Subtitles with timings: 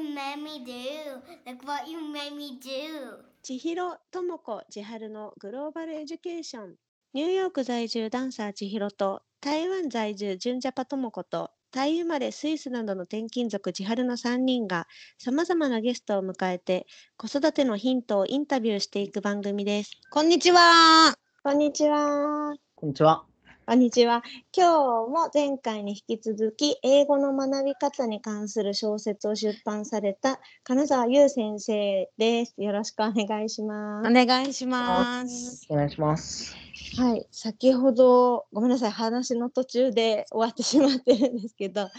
[0.00, 1.20] what you made me do?
[1.46, 3.18] Look what you made me do?
[3.42, 6.74] 千尋智子千春のグローバルエデュケーション
[7.14, 14.86] ニューヨーク在住ダンサー千尋と台湾在住純ジャパ智子とタイ生まれスイスなどの転勤族千春の3人が
[15.18, 19.92] さまざまなゲストを迎えて子育てのヒントをインタビューしていく番組です。
[20.10, 21.14] こんにちは。
[21.42, 22.54] こんにちは。
[22.74, 23.29] こんにちは。
[23.70, 24.24] こんにちは。
[24.52, 32.54] 今日も前回に引き続き、英語の学び方に関する小説を出版された金沢優先生です。
[32.58, 34.10] よろしくお願いします。
[34.10, 35.68] お願いします。
[35.70, 36.56] お願いします。
[36.98, 41.90] はい、先ほどごめんなさい話の途中で終わってしまってるんですけど、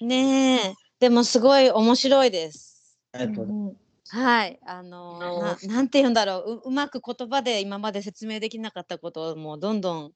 [0.00, 2.98] ねえ、でもすごい面白いです。
[3.12, 3.76] えっと、うん
[4.08, 10.12] はい、あのななんて言うんだろうう、うまく言葉で今まで説明できなかったことをもうどんどん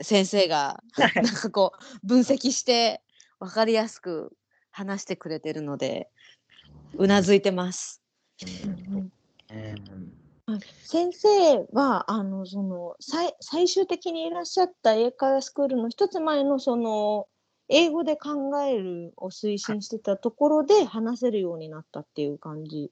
[0.00, 3.02] 先生が なんかこう分析して
[3.38, 4.36] 分かりやすく
[4.70, 6.10] 話してくれてるので
[6.94, 8.02] うなずいてます。
[8.90, 9.12] うん。
[9.50, 9.74] え
[10.84, 11.28] 先生
[11.72, 17.28] はあのその最最終的にいらっしゃった英会話スクールの一つ前のその
[17.68, 22.90] 英語で考えるを推進してたところで話せるようになったっていう感じ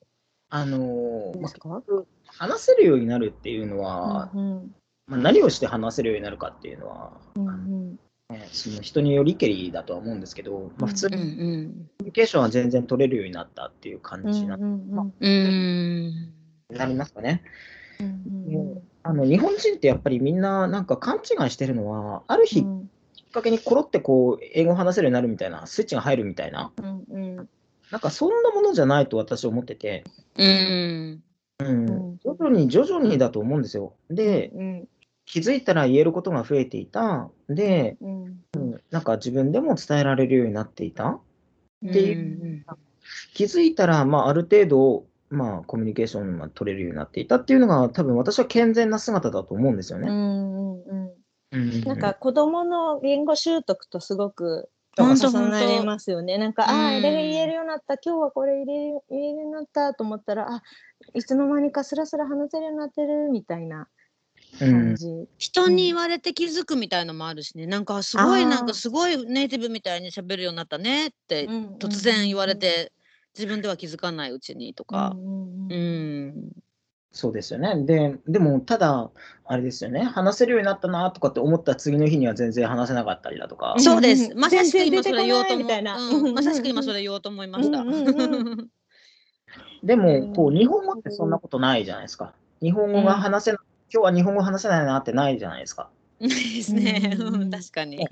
[0.49, 4.75] あのー話せるようになるっていうのは、うん
[5.11, 7.99] まあ、何をして話せるようになるかっていうのは、うんうん。
[8.31, 11.29] ねその人によりけりだとは思うんですけど、まあ、普通うんにうん。
[11.29, 14.63] コミュニケーションは全然取れるようになったっていう感うんじな,、うん。
[14.63, 16.33] うんうん
[16.71, 17.43] なりますかね。
[17.99, 18.07] うん
[18.55, 27.49] うんあの日本人ってやっぱりみんななんか勘違いしてるのは、ある日きっかけにコロってこう英語を話せるようになるみたいな、スイッチが入るみたいな、うんうん。
[27.91, 30.05] なんかそんなものじゃないと私は思ってて、
[30.37, 31.23] うん。
[31.61, 31.87] うん。
[31.87, 32.19] ん。
[32.19, 33.95] 徐々に徐々にだと思うんですよ。
[34.11, 34.89] で、うん
[35.31, 37.31] 気づいたら言えることが増えていた。
[37.49, 38.81] で、うん。
[38.91, 41.09] なんか自分でも伝えられるようになっていた。
[41.11, 41.21] っ
[41.93, 42.19] ていう。
[42.19, 42.67] うん
[43.35, 50.09] 気づいたら、まあ、ある程度、まあ、コミュニケーションが取れるようになっていたっていうのが、多分私は健全な姿だと思うんですよね。
[50.09, 51.11] うんうんうん。
[51.53, 51.81] うん。
[51.83, 55.15] なんか子供の言語習得とすごく重
[55.49, 56.39] なりますよね。
[56.39, 56.97] なんか、ああ、うん。
[56.99, 60.63] あれが言えるようになった、今日はこれ入れる言えるようになったと思ったら、あ
[61.15, 63.89] いつの間にかスラスラ話せるようになってるみたいな
[64.61, 64.71] うん。
[64.71, 65.07] 感じ。
[65.39, 71.47] 人に言われて気づくみたいのもあるしね、なんかすごいなんかすごいネイティブみたいに喋るようになったねって
[71.79, 72.93] 突然言われて
[73.35, 75.13] 自分では気づかないうちにとか。
[75.15, 76.29] うんうんううん。
[76.29, 76.53] ん
[77.13, 77.85] そうですよね。
[77.85, 79.11] で、でも、ただ、
[79.45, 83.75] あれですよね、話せるようになったなとかって思った次の日には全然話せなかったりだとか。
[83.75, 83.81] ん。
[83.81, 84.31] そうです。
[84.31, 84.39] うん。
[84.39, 85.99] まさしく今それ言おうと思みたいな。
[85.99, 87.81] う、うん、まさしく今それ言おうと思いました。
[87.81, 88.69] うんうんう
[89.83, 90.57] でも、こうん。
[90.57, 92.33] う、日本語ってそんなことないじゃないですか。
[92.63, 93.61] 日本語が話せない、
[93.93, 95.91] 今日は日本語話せないなってないじゃないですか。
[96.21, 97.99] ないですね、うんうん確かに。
[97.99, 98.09] やっ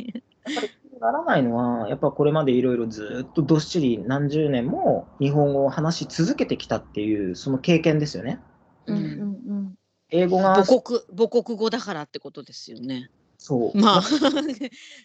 [0.55, 8.41] ぱりならないのは、やっぱこれまでいろいろずっとどっしり何十年も日本語を話し続けてきたっていう、その経験ですよね。
[8.87, 9.75] うんうん
[10.11, 13.11] 英語が、母国母国語だからってことですよね。
[13.37, 13.79] そう。
[13.79, 14.03] まあ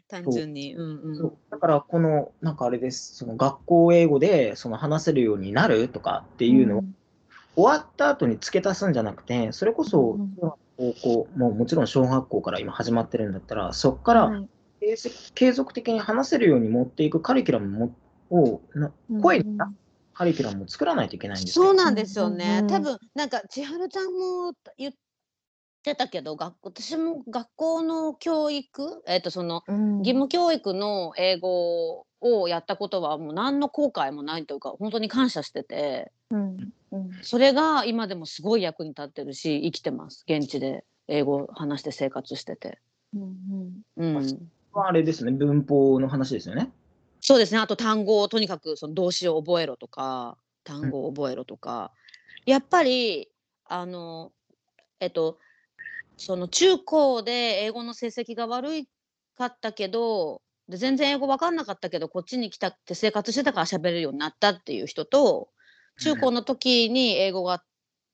[0.07, 0.75] 単純に。
[0.75, 6.83] うんうんだから、この、なんかあれです、その学校英語でその話せるようになるとかっていうのを、
[7.55, 14.49] 終わった後に付け足すんじゃなくて、それこそうん、高校、もうもちろん小学校から今始まってるんだったら、そこからはい。
[15.33, 17.95] 継続的に話せるように持っていくカリキュラムも
[18.29, 18.91] を、な
[19.21, 19.71] 声にな
[20.13, 21.65] カリキュラムを作らないといけないんですよ。
[21.65, 22.59] そうなんですようんね。
[22.61, 22.67] うん。
[22.67, 24.93] 多分なんか千春ちゃんも言っ
[25.83, 29.97] てたけど、学私も学校の教育、えっ、とそのうん。
[29.99, 40.25] 義務教育の英語をやったことはもう何の後悔もないというか本当に感謝してて、うんうんそれが今でもすごい役に立ってるし生きてます。
[40.27, 42.79] 現地で英語を話して生活してて。
[43.15, 44.49] うんうん。
[44.73, 46.71] あれですね、文法の話ですよね。
[47.21, 47.59] そうですね。
[47.59, 51.91] あと単語をとにかくその動詞を覚えろとか、単語を覚えろとか、
[52.45, 53.29] やっぱり
[53.65, 54.31] あの
[54.99, 55.37] えっと
[56.17, 58.89] その中高で英語の成績が悪い
[59.37, 65.49] かったけど、で全然英語わかんなかったけどこっちに来たって生活してたから喋れるようになったっていう人と、
[65.99, 67.63] 中高の時に英語が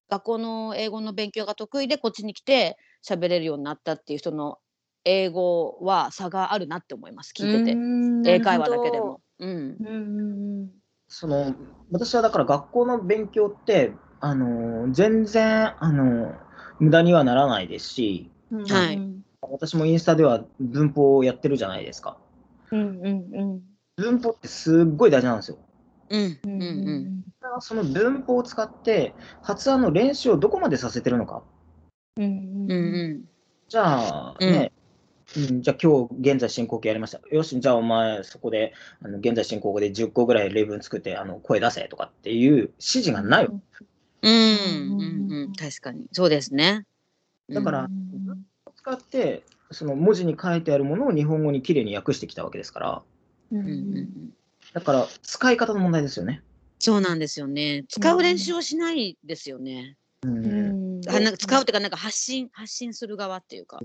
[0.10, 2.78] 学校の英語の勉強が得意でこっちに来て
[3.08, 4.58] 喋れるようになったっていう人の
[5.06, 7.78] 英語は差があるなって思います聞いてて。
[8.30, 9.22] 英会話だけでも。
[9.40, 9.50] うん。
[9.50, 10.70] うんうん
[11.12, 11.56] その
[11.92, 16.36] 私はだから学校の勉強って、あの全然、あの
[16.80, 22.18] 無駄にはならないですし、うんはいうん私もインスタでは文法をやってるじゃないですか。
[22.72, 23.62] うんうん
[23.96, 25.58] 文法ってすっごい大事なんですよ。
[26.10, 26.22] うん。
[26.22, 26.64] ううんん。
[26.64, 27.24] うん。
[27.62, 31.44] その文法を使って発案の練習をどこまでさせてるのか。
[32.18, 32.72] うんうん。
[32.72, 32.76] う
[33.16, 33.30] ん。
[33.68, 34.72] じゃあ、うんね、
[35.38, 37.22] うん、じゃあ今日現在進行形やりました。
[37.32, 38.74] よし、じゃあお前そこで
[39.04, 43.86] あの現在進行形で10個ぐらい例文作ってあの声出せとかっていう指示がないわけ
[44.22, 46.86] うんうんうん確かにそうですね。
[47.50, 48.46] だからうん
[48.76, 53.02] 使ってその文字に書いてあるものを日本語にきれいに訳してきたわけですから、
[53.52, 54.34] うんうんうんうん
[54.74, 56.42] だから使い方の問題ですよね。
[56.80, 57.86] そうなんですよね。
[57.90, 59.98] 使う練習をしないですよね。
[60.24, 60.50] うんう
[61.00, 63.80] んあなんか使うっていうかなんか発信発信する側っていうか。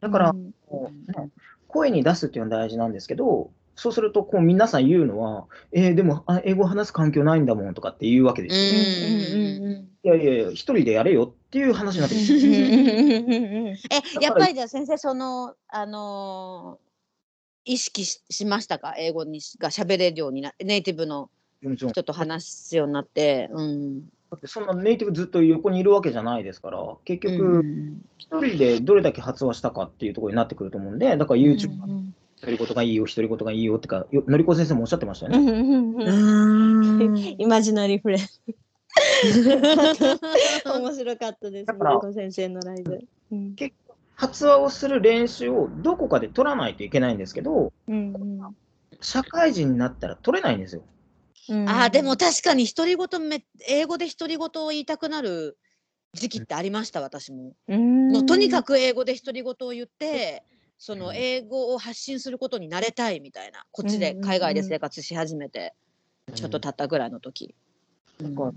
[0.00, 1.30] だから、うんね
[1.66, 9.38] 声に出すっていうのは大事なんですけど、そうするとこう皆さん言うのは、えーでもあ英語を話す環境ないんだもんとかって言うわけですよ。
[9.38, 12.14] うんうんいやいやいや、一人でやれよっていう話になって。
[13.90, 16.83] えやっぱりじゃあ先生そのあのー
[17.64, 18.94] 意識ししましたか？
[18.98, 21.30] 英語にしが喋れるようになネイティブの
[21.62, 23.48] 人と話すようになって。
[23.52, 24.00] うん。
[24.30, 35.38] だってそんなネイティブずっと横にいるわけじゃないですから、結う局、ん一人でどれだけ発話したかっていうところになってくると思うんで、だから YouTube うがん独り言がいいよ、独り言がいいよってか、よのりこ先生もおっしゃってましたよね。
[35.38, 38.24] うんうんうんうんイマジナリーフレンド。
[40.78, 41.66] 面白かったです。
[41.66, 43.00] だからみこ先生のライブ。
[43.32, 43.54] うん
[44.24, 48.54] 発話をする練習をどこかで取らないといけないんですけど、うん
[49.00, 50.82] 社会人になったら取れないんですよ。
[51.50, 51.68] うん。
[51.68, 55.58] あーでも確かに独り言め英語で独り言を言いたくなる
[56.14, 57.54] 時期ってありました私も。
[57.68, 58.08] うん。
[58.12, 60.44] もうとにかく英語で独り言を言って
[60.78, 61.00] そうん。
[61.00, 65.74] の英語を発信することに慣れたいみたいなこっちで海外で生活し始めて
[66.34, 67.54] ちょっと経ったぐらいの時。
[68.18, 68.52] だか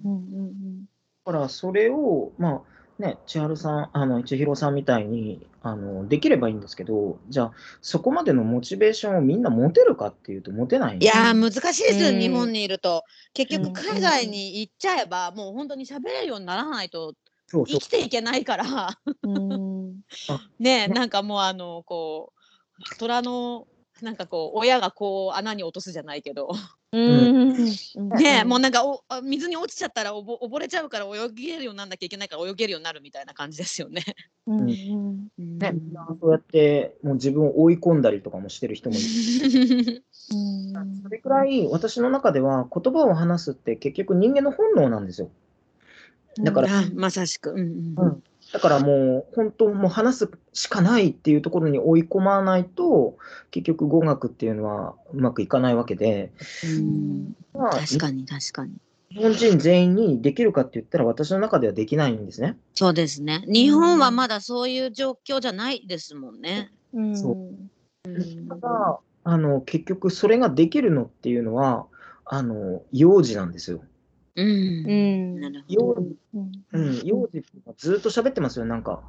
[1.25, 7.51] らそれを、まあね、千春さん、あの千尋さんみたいにあのできればいいんですけど、じゃあ、
[7.81, 12.19] そこまでのモチベーションをみんな持てるかっていうと、持てないんいやー難しいです、うん。
[12.19, 13.03] 日本にいると。
[13.33, 13.73] 結局うん。
[13.73, 17.13] 海外に行っちゃえば、もう本当に喋れるようにならないと
[17.51, 18.65] 生きていけないから。
[20.59, 20.88] ね。
[20.88, 23.67] なんかもうあのこう虎の
[24.01, 26.49] なんかこう親がこう穴に落とすじゃないけど
[26.94, 27.66] うん。
[28.18, 28.72] ねもうなん。
[28.72, 31.89] かお水に落ちちゃったらおぼ溺れちゃうから泳げるようになん。
[31.89, 34.04] なきゃいけないから泳げるようになるみたいな感じですよね。
[34.48, 34.66] うん。
[34.66, 35.75] ね、
[36.22, 38.01] そうやってもう自分を追い込ん。
[38.01, 40.04] だりとかもしてる人もいる。
[40.31, 41.01] うん。
[41.04, 45.06] それくらい私の中では言葉を話すって結局人間の本能なん。
[45.06, 45.30] ですよ。
[46.44, 47.51] だからまさしく。
[47.51, 47.95] うん。
[47.98, 48.24] うん。
[48.53, 53.17] だからもう本当もう話すしかないっていうところに追い込まないと
[53.51, 56.31] 結局語学っていうのはうまくいかないわけで、
[56.63, 58.73] うんまあ、確かに確かに。
[59.09, 62.57] 日本人全員にできるかって言ったら私の中ではできないんですね。
[62.73, 63.44] そうですね。
[63.47, 66.71] 日本はまだそういう状況じゃないですもんね。
[66.94, 71.88] うんそううんただあの結局それができるのっていうのは
[72.23, 73.81] あの幼児なんですよ。
[74.38, 74.42] う。
[74.42, 76.01] うんんなるほ幼ど。
[76.36, 77.48] うんうん、幼児って
[77.78, 79.01] ずっと喋ってますよなんか。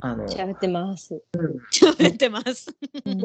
[0.00, 1.22] あの喋ってます。
[1.72, 2.74] 喋ってます。
[3.04, 3.20] うん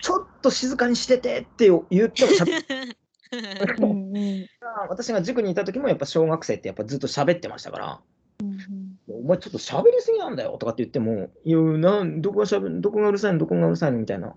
[0.00, 2.96] ちょっと静かにしててって言っても喋って
[3.82, 4.46] うんうん
[4.88, 8.00] 私が塾にいた時もやっぱ小学生ってやっぱずっと喋ってましたから。
[8.40, 14.34] うんお前ちょっと喋りすぎなんだよとかって言っても、いや、なんどこがしゃべどこがうるさいの、どこがうるさいのみたいな。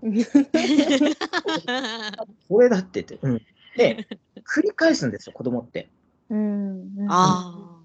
[2.48, 3.18] これだってって。
[3.22, 3.42] うん、
[3.76, 4.08] で、
[4.56, 5.88] 繰り返すんですよ、子供って。
[6.32, 7.82] うんあ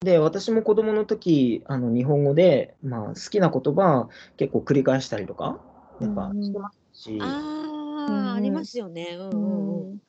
[0.00, 5.58] で、私も子供の時、あの日本語で、まあ、好きな言葉結構繰り返したりとか、
[6.00, 7.64] やっぱうんしてますし、あ。
[8.06, 9.16] ああ、ありますよね。
[9.18, 9.94] うんううんうん。
[9.94, 10.00] ん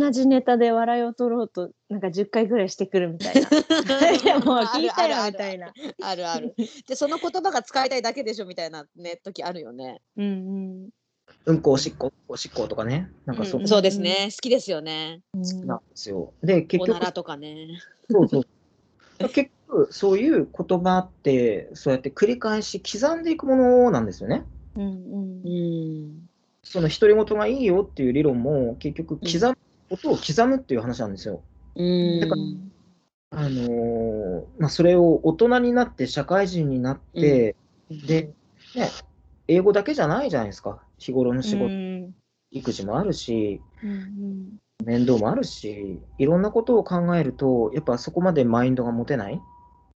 [0.00, 3.40] 同じネタで笑いを取ろうとなんか10回ぐらいしてくるみたいな。
[4.22, 5.72] いやもう聞いたよみたいな。
[6.02, 6.54] あるある。
[6.86, 10.00] で、その言葉が使いたいだけでしょみたいなね、時あるよね。
[10.16, 10.28] うんう
[10.86, 10.88] ん
[11.60, 14.28] こ、おしっこ、おしっことかね、なんかそううんそうですね。
[14.30, 15.20] 好きですよね。
[15.34, 16.32] うん好きなんですよ。
[16.42, 17.80] で、結局おな、らとかね。
[18.10, 18.44] そうそう。
[19.28, 24.44] 結局、そういう言葉って、そうやって繰り返し刻んでいくものなんですよね。
[24.76, 24.82] うん
[25.44, 26.28] うん。
[26.62, 29.56] その独り言がいいよっていう理論も、結局、刻む
[29.90, 31.42] ことを刻むっていう話なんですよ。
[31.74, 32.20] うん。
[32.20, 32.42] だから
[33.34, 37.56] あのーまあ、それを大人になって、社会人になって、
[37.90, 38.30] で、
[38.76, 38.90] ね、
[39.48, 40.82] 英語だけじゃないじゃないですか。
[41.02, 42.14] 日頃の仕事、うん
[42.54, 49.40] 育児もあるし、うん面倒もあるし、いろんなことを考えると、やっぱそこまでマインドが持てない。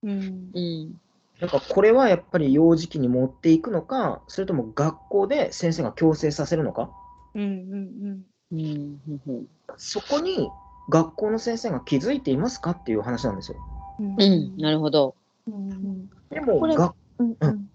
[0.04, 1.02] うんうん。
[1.42, 6.92] なんかこれはやっぱり幼児期に持っていくのか、それとも学校で先生が強制させるのか、
[7.34, 9.00] うんうんうん。
[9.28, 9.48] うん。
[9.78, 10.50] そこに
[10.90, 13.58] 学校の先生が気づいていますかっていう話なんですよ。
[14.00, 14.58] うんうん。
[14.58, 15.16] なるほど。
[15.48, 17.70] うんでもこれ学うんうん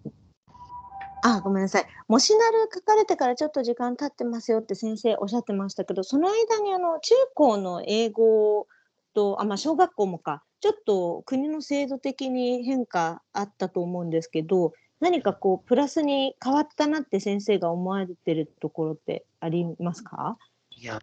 [1.22, 1.86] あ、ごめんなさい。
[2.08, 8.66] もしなる書かれてからちょっと時間経ってますよって先生おっしゃってましたけど、その間にあの中高の英語
[9.14, 20.36] と、あ、まあ小学校もか、ちょっと国の制度的に変化あったと思うんですけど、何かこうプラスに変わったなって先生が思われてるところってありますか？
[20.76, 21.00] いや、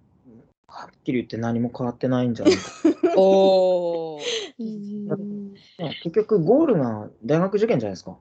[0.67, 2.61] はっきり言って何も変わってないんじゃないか。
[3.17, 4.21] おー
[4.59, 8.17] うん、ね結局、ゴールが大学受験じゃないですか。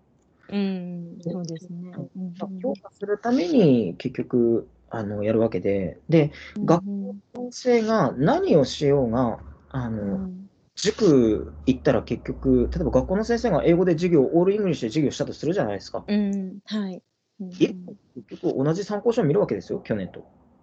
[0.52, 1.92] うん、そうですね。
[2.16, 6.32] うん評価するために結局あのやるわけで、で、
[6.64, 6.84] 学
[7.34, 9.38] うん先生が何をしようが、
[9.70, 16.04] あのうん塾行ったら結局、例えば学校の先生が英語で授業、 all English で授業したとするじゃないですか。
[16.06, 17.02] うん、はい。
[17.40, 17.74] うんえ
[18.28, 20.20] 結局同じ参考書を見るわけですよ、去年と。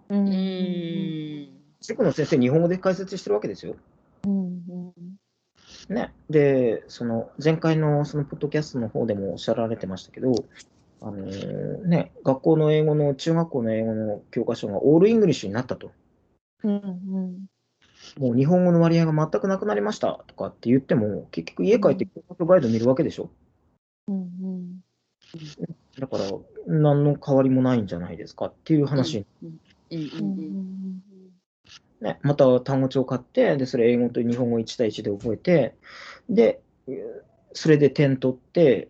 [0.08, 1.48] ううんん
[1.80, 3.74] 塾の先生、日本語で解説してるわけですよ。
[4.24, 4.92] うん
[5.88, 10.34] ね、で、その前回のそのポッドキャストの方でもおっしゃられてましたけど、
[11.02, 15.92] あのーね、学校の英語の、中学校の英語の教科書が all English になったと。
[16.62, 17.46] うんうん。
[18.18, 23.30] もう日本語の割合が全くなくなりましたとかって言っても、結局家帰って教科書ガイド見るわけでしょ。
[24.08, 24.80] うん
[25.98, 26.24] だから、
[26.66, 29.60] 何の変わりもないんじゃないですかっていう話、うん
[29.90, 31.13] うんうんうん
[32.04, 35.74] ね、また単語帳買って、で、それ英語と日本語1対1で覚えて、
[36.28, 36.60] で、
[37.54, 38.88] それで点取って、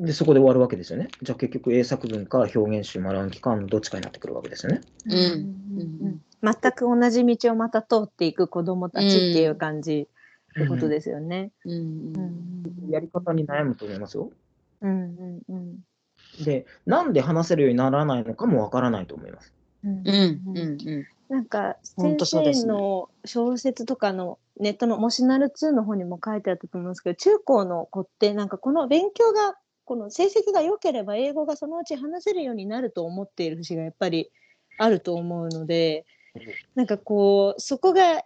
[0.00, 1.08] で、そこで終わるわけですよね。
[1.22, 4.80] じゃあ結局英作文か表現集、丸暗記かのどっちかになってくるわけですよね。
[5.06, 5.14] うん。
[5.14, 6.06] うん。
[6.06, 6.20] うん。
[6.42, 11.50] 全く同じ道をまた通っていく子どもたちっていう感じってことですよね。
[11.66, 11.72] うん。
[11.72, 12.90] うん。
[12.90, 14.30] やり方に悩むと思いますよ。
[14.80, 15.78] うんうんうん。
[16.44, 19.52] で、なんで話せるようにならないのかもわからないと思います。
[19.84, 19.98] うん。
[19.98, 20.42] うん。
[20.46, 20.58] うん。
[20.58, 20.62] う
[21.00, 34.30] んなんか先生の小説とかのネットの「もしなる2」の方にも書いてあったと思うんですけど中高の子ってなんかこの勉強がこの成績が良ければ英語がそのうち話せるようになると思っている節がやっぱり
[34.78, 36.06] あると思うので
[36.76, 38.22] なんかこうそこが、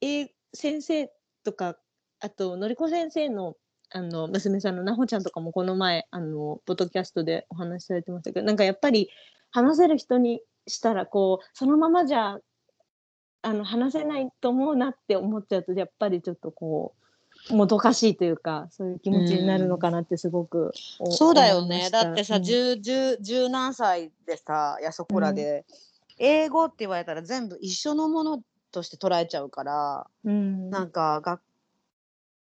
[0.00, 1.10] えー先生
[1.44, 1.76] とか
[2.20, 3.56] あとのりこ先生の
[3.94, 9.10] あの娘さんのなほちゃんとかもこの前あのポッドキャストでお話しされてましたけどなんかやっぱり
[9.50, 12.38] 話せる人にしたらこうそのままじゃ
[13.42, 16.94] あの話せないと思うなって思っちゃうとやっぱりちょっとこ
[17.50, 21.90] うもどかしいというかそういう気持ちになるのかなってすごくおそうだよね。
[21.90, 23.50] だってさ、うん。
[23.50, 25.64] 何歳でさ、やそこらで、
[26.18, 30.70] 英語って言われたら全部一緒のものとして捉えちゃうから、うん。
[30.70, 31.40] なんかが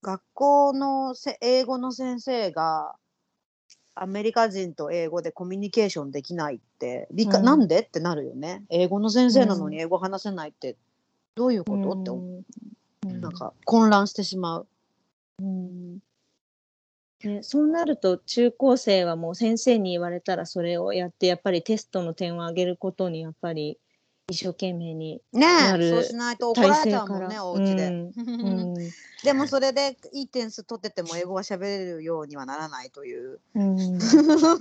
[0.02, 2.94] 学校のせ英語の先生が
[3.94, 7.46] アメリカ人と英語でコミュニケーションできないって理解、うん。
[7.46, 7.80] なんで？
[7.80, 8.64] ってなるよね。
[8.68, 10.76] 英語の先生なのに英語話せないって
[11.34, 12.44] どういうこと、って思う。
[13.06, 13.20] うん。
[13.20, 14.66] なんか混乱してしまう。
[15.40, 15.98] うん。
[17.24, 23.78] ね、そうなると中高生はもう先生に言われたらそれをやってやっぱりテストの点を上げることにやっぱり
[24.30, 27.86] 一生懸命になるそうしないと怒られちゃうもんね、お家で。
[27.88, 28.12] うん。
[28.16, 28.90] うん。
[29.22, 33.40] でもそれでいい点数取ってても英語が喋れるようにはならないという。
[33.54, 33.98] うん。
[34.00, 34.58] 不思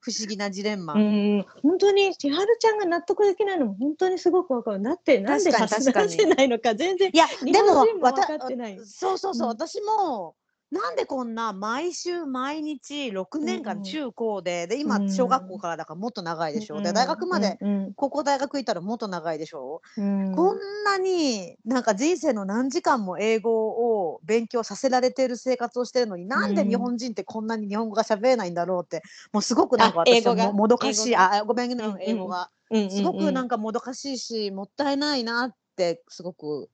[0.00, 0.94] 不思議なジレンマ。
[0.94, 4.82] うん、本当に千春ちゃんが納得できないのも本当にすごくわかる。
[4.82, 6.08] だってなんで確かに確かに。
[6.08, 8.80] 話せないのか全然いや日でも分かってない。
[8.84, 9.50] そうそうそう、うん。
[9.50, 10.34] 私も
[10.70, 14.92] なんでこんな毎週毎日6年うん間中高で、でうん。
[14.92, 20.02] 今小学校からだからもっと長いでしょ、で大学まで、うん高校大学行ったらもっと長いでしょ、う。
[20.02, 20.34] ん。
[20.36, 23.66] こんなになんか人生の何時間も英語
[24.04, 31.12] を勉強させられている生活をしてるのに、なんで日本人ってこんなに日本語が喋れないんだろうってもうすごくなんか私ももどかしい。
[31.12, 31.16] 英語。
[31.16, 32.50] があごめんね、英語が、
[32.86, 36.68] すごくなんかかもどかしいしもったいないなってすごく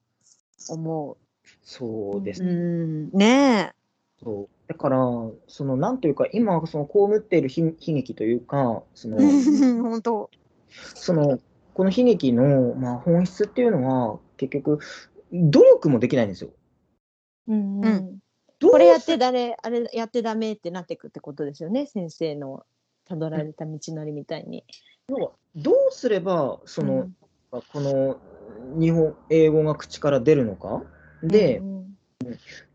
[0.69, 1.17] 思
[1.63, 2.43] そうです。
[2.43, 2.45] う。
[2.45, 2.53] うね。
[2.53, 3.73] ん、ね
[4.23, 4.99] そうだから、
[5.47, 10.31] そのなんというか、今、その被っている悲悲劇というか、そのえ本当
[10.95, 11.39] その
[11.75, 14.79] この悲劇の、まあ、本質っていうのは、結局、
[15.33, 16.51] 努力もできないんですよ。
[17.49, 18.19] うん
[18.63, 22.65] これやって誰あれやってダメってなっていくってことですよね先生の
[23.07, 24.65] たどられた道のりみたいに。
[25.55, 27.09] どうすれば、その、
[27.51, 28.17] この
[28.81, 30.83] 日本、英語が口から出るのか。
[31.23, 31.76] で、うん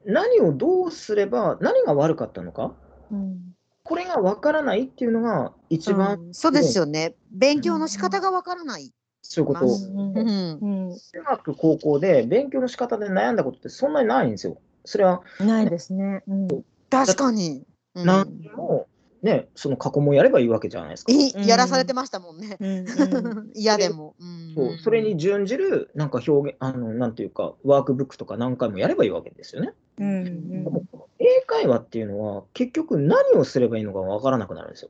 [0.05, 2.73] 何をどうすれば、何が悪かったのか？
[3.11, 3.55] うん。
[3.83, 6.33] これがわからないっていうのが一番うん。
[6.33, 7.15] そうですよね。
[7.31, 9.65] 勉強の仕方がわからない、そういうこと。
[9.65, 10.59] を、うんうん。
[10.61, 10.99] うん。
[11.13, 14.57] 中学、高校で勉強の仕方で悩んだことってそんなにないんですよ。
[14.85, 16.23] それはないですね。
[16.27, 16.47] うん。
[16.89, 17.65] 確かに、
[17.95, 18.05] うん。
[18.05, 18.87] 何でも、
[19.21, 21.11] ね、その過去問やればいいわけじゃないですか。
[21.39, 23.51] やらされてましたもんね、うんうん。
[23.53, 24.53] 嫌でも、うん。
[24.55, 29.73] そうそれに準じる、なんか表現、あの、なんていうか、ワークブックとか何回もやればいいわけですよね。
[29.99, 34.89] うんでもこの英会話っていうのは、結局何をすればいいのかわからなくなるんですよ。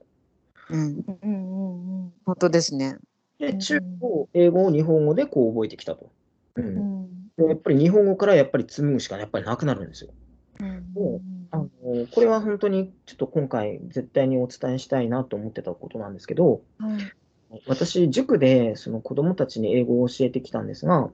[0.69, 2.97] うん、うんうんうん本当ですね。
[3.37, 3.59] で、うん。
[3.59, 6.09] 中高、英語を日本語でこう覚えてきたと。
[6.55, 6.77] う、うん。
[6.77, 10.11] んでやっぱり日本語からやっぱり紡ぐしかやっぱりなくなるんですよ。
[10.61, 11.67] うんもあの
[12.11, 16.61] これは本当にちょっと今回絶対にお伝えしたいなと思ってたことなんですけど、
[17.65, 21.11] 私、塾でその子供たちに英語を教えてきたんですが、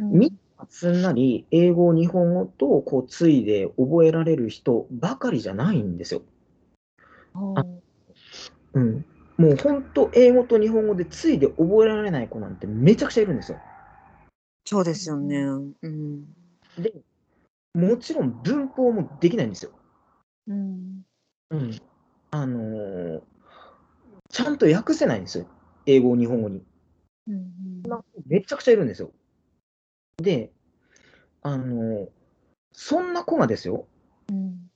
[0.00, 6.22] みんなすんなり英語、日本語とこうついで覚えられる人ばかりじゃないんですよ。
[8.74, 9.04] うん、
[9.38, 13.58] もう本当、英語と日本語でついで覚えられない子なんてめちゃくちゃいるんですよ。
[14.64, 15.38] そうですよね。
[15.82, 16.24] うん。
[16.78, 16.92] で、
[17.76, 19.70] もちろん文法もできないんですよ。
[20.48, 21.02] うん
[21.50, 21.80] うん。
[22.30, 23.22] あのー
[24.28, 25.46] ちゃんと訳せないんですよ。
[25.86, 26.62] 英語を日本語に。
[27.28, 27.82] うん
[28.26, 29.10] めちゃくちゃいるんですよ。
[30.16, 30.50] で、
[31.42, 32.08] あのー
[32.72, 33.86] そんな子がですよ、
[34.30, 34.70] うん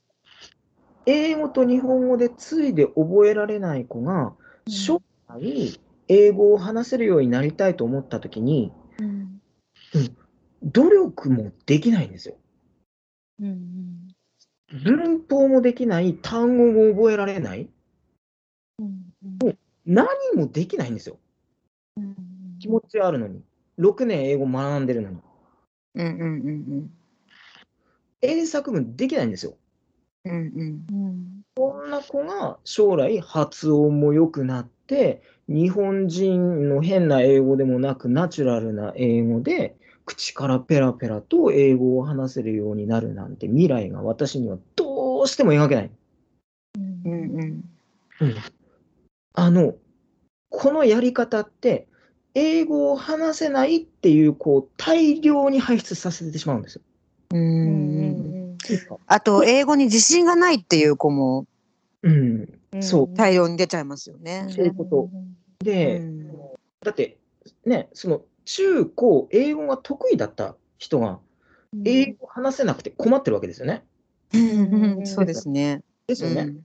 [1.06, 4.34] 英語と日本語でついで覚えられない子が、
[4.68, 9.40] 将来、英語を話せるようになりたいと思ったときに、うん
[10.62, 12.36] 努力もできないんですよ。
[13.40, 14.08] うん
[14.84, 17.68] 文法もできない、単語も覚えられない、
[18.78, 19.12] うん
[19.86, 21.18] 何もできないんですよ。
[21.96, 22.16] うん
[22.60, 23.42] 気持ちはあるのに。
[23.78, 25.18] 6年英語学んでるのに。
[25.94, 26.24] うんうんう
[26.82, 26.90] ん
[28.22, 29.56] 英作文できないんですよ。
[30.24, 30.32] うん。
[30.32, 45.90] うんうんこんな子が将来発音も良くなって、日本人の変な英語でもなくナチュラルな英語で口からペラペラと英語を話せるようになるなんて未来が私にはどうしても描けない。
[46.76, 47.02] うん。
[47.04, 47.12] うん。
[47.12, 47.64] うん。
[48.20, 48.34] うん
[49.32, 49.74] あの、
[50.48, 51.86] このやり方って
[52.34, 56.82] 英語を話せないっていう子を大量に輩出させてしまうんですよ。
[57.32, 58.54] ううん。
[58.54, 58.58] ん。
[59.06, 61.46] あと、英語に自信がないっていう子も
[62.02, 62.48] うん、
[62.80, 63.14] そう。
[63.14, 64.46] 大量に出ちゃいますよね。
[64.50, 65.10] そういうこと。
[65.12, 66.28] うで、ん。
[66.82, 67.18] だって
[67.64, 71.20] ね、その中高英語が得意だった人が
[71.84, 73.84] 英語を話せなくて困ってるわけですよね。
[74.34, 75.84] うんうんそうですね。
[76.08, 76.42] ですよね。
[76.42, 76.60] うん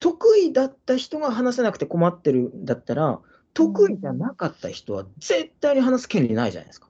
[0.00, 3.20] 得意だった人が話せなくて困ってるんだったら、
[3.54, 6.88] 得意じゃなかった人は絶対に話す権利ないじゃないですか。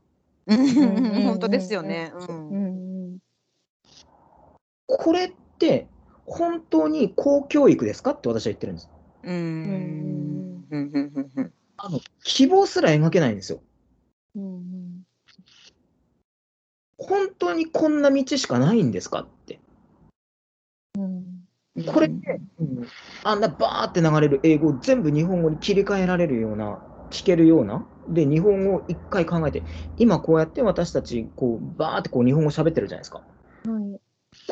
[0.49, 2.12] うん本当ですよね。
[2.12, 3.18] ううんん
[4.87, 5.87] これって
[6.27, 8.90] 本当に公教育ですかって私は言ってるんです。
[9.23, 13.61] うんうんうんうんあの希望すら描けないんですよ。
[14.37, 15.07] うん
[16.97, 19.61] 本当にこんな道しかないんですかって。
[20.99, 21.25] うん
[21.92, 22.87] これって、うん
[23.25, 26.79] あんなバーって流れる英語を全部日本語に切り替えられるような、
[27.11, 29.64] 聞けるような、で、日本語を一回考えて、
[29.97, 33.18] 今こうやって私たち、こう、バーってこう日本語喋ってるじゃないですか。
[33.18, 34.01] はい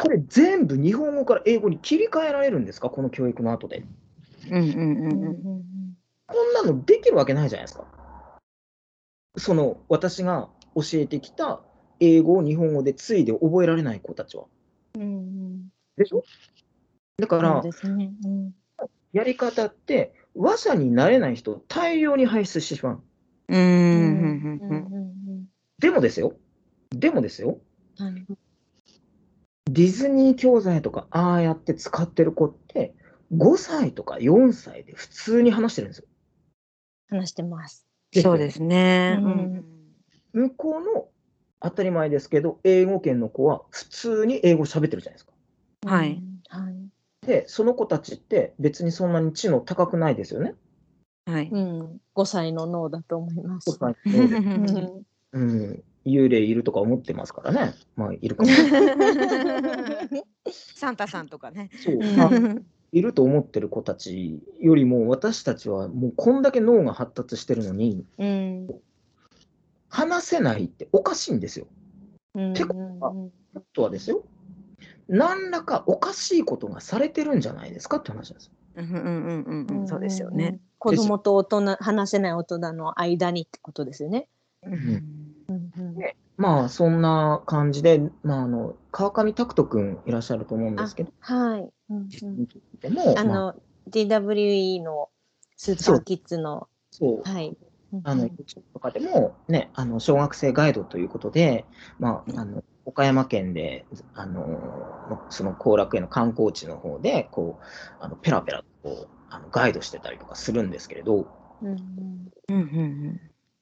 [0.01, 2.89] これ全部日本語から英語に切り替えられるんですか？
[2.89, 3.85] この教育の後で。
[4.49, 4.79] うんうんううん
[5.31, 7.85] んこんなのできるわけないじゃないですか。
[9.37, 11.63] その、私が教えてきた
[12.01, 14.45] 英語を日本語でついで覚えられない子たちは。
[14.95, 16.25] うんでしょ？
[17.19, 18.55] だから、そうですねうん
[19.13, 23.03] やり方って、話者になれない人を大量に輩出してしまう。
[23.49, 25.47] うんうんううんん
[25.79, 26.35] でもですよ。
[26.91, 27.59] でもですよ。
[27.99, 28.27] はい
[29.71, 32.95] ディズニー教材とかああやって使ってる子って、
[33.33, 36.05] 5歳とか4歳で普通に話してるんですよ。
[37.09, 37.87] 話してます
[38.21, 39.19] そうですね。
[39.23, 39.65] ううんん
[40.33, 41.09] 向こうの
[41.61, 45.33] 当たり前ですけど、英語圏の子は普通に英語喋ってるじゃないですか。
[45.87, 46.75] はいうんはい
[47.27, 50.57] で、その子たちって別にそんなに知能高くないですよね。
[51.27, 51.49] はい。
[51.51, 54.37] うん5歳の脳だと思います5歳うで
[55.33, 57.73] うんうん、幽霊いるとか思ってますからね。
[57.97, 58.51] まあ、いるかも。
[60.51, 61.71] サンタさんとかね。
[61.77, 62.29] そう、うんあ
[62.93, 68.69] いると思ってる子たちよりも、私たちはもうこんだけ脳が発達してるのに、うん
[69.95, 71.67] 話せないっておかしいんですよ。
[72.35, 73.31] うんてこ
[73.75, 74.25] とはですよ、
[75.07, 78.53] 何らかおかしいことがされてるんじゃないですかって話なんですよ。
[78.77, 79.87] うんうんうんうんうん。
[79.89, 80.61] そうですよね。
[80.79, 84.29] 子供と大人話せない大人の間にってことですよね。
[84.63, 85.22] うん
[86.43, 91.71] まあ、そんな感じで、まあ、あの川上拓人君いらっしゃると思うんですけど、はい。
[91.91, 92.49] うんうん。
[92.81, 93.55] でも、あまあ、の
[93.89, 95.09] DWE の
[95.57, 97.57] スーパーキッズのそう、はい。
[98.05, 101.65] あの、YouTube とかでも、ね、あの、小学生ガイドということで、
[102.01, 107.65] まあ、あの、岡山県で、あの、その後楽園の観光地の方で、こう、
[108.01, 111.29] あのペラペラとこうあのガイドしてたりとかするんですけれど、
[111.63, 111.77] うんうん。
[112.49, 113.21] うんうん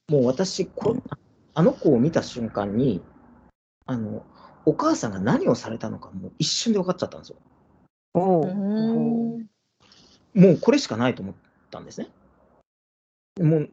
[0.08, 0.96] もう私こ、
[1.54, 3.02] あの子を見た瞬間に、
[3.86, 4.24] あの、
[4.64, 7.36] お母さんが何をされたのか、もう一瞬で分かっちゃったんですよ。
[8.14, 8.46] お。
[8.46, 9.38] も
[10.34, 11.34] うこれしかないと思っ
[11.70, 12.08] たんですね。
[13.40, 13.70] もう、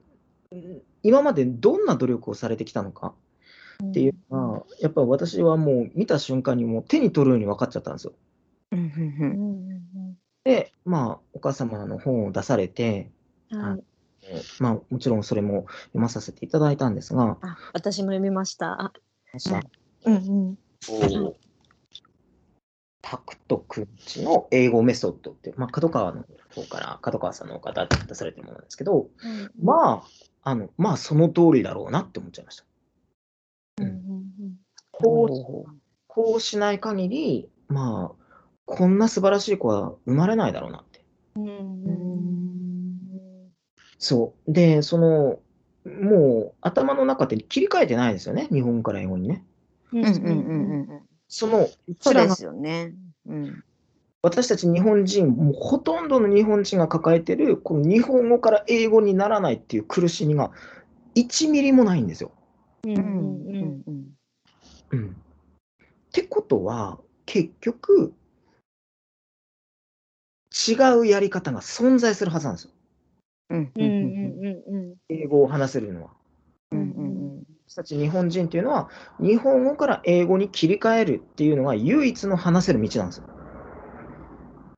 [0.51, 3.13] うん今までどんな努力をされてきたのか
[3.81, 8.13] っていうのが、やっぱり私はもう見た瞬間にもう手に取るように分かっちゃったんですよ。
[8.71, 13.11] うんうんで、まあ、お母様の本を出されて、
[13.51, 13.83] はい。
[14.29, 18.93] えーまあ、もちろんそれも読まさせていただいたんですが、あ、私も読みました。
[20.05, 20.55] うんうん。
[20.87, 21.47] こう
[23.09, 29.07] タクトくんちの英語メソッドって、まあ、角川の方から、角川さんの方が出されてるものなんですけど、
[29.61, 30.03] ま
[30.43, 32.65] あ、あの、まあ、その通りだろうなって思っちゃいました。
[33.79, 34.27] うんうん
[34.91, 35.29] こ
[35.67, 41.05] う、こうしない限り、まあ、こんな素晴らしい子は生まれないだろうなって。
[41.35, 42.66] うんうん
[43.99, 44.51] そう。
[44.51, 45.39] で、その、
[45.85, 49.43] もう頭の中って切り替えてないですよね、日本から英語にね。
[49.93, 52.93] うんうんうんうんうんその、うそうですよね。
[53.27, 53.63] うん
[54.23, 60.51] 私たち日本人、もうほとんどの日本人が抱えてる、この日本語から英語にならないっていう苦しみが
[61.15, 62.31] 1ミリもないんですよ。
[62.83, 64.17] うんうんうん
[64.91, 65.09] うん。
[65.09, 65.13] っ
[66.11, 68.13] てことは、結局、
[70.51, 72.71] 違うやり方が存在するはずなんですよ。
[73.49, 76.09] うんうんうんうん英語を話せるのは。
[76.71, 83.23] うんうん私たち日本人っていうのは、日本語から英語に切り替えるっていうのが唯一の話せる道なんですよ。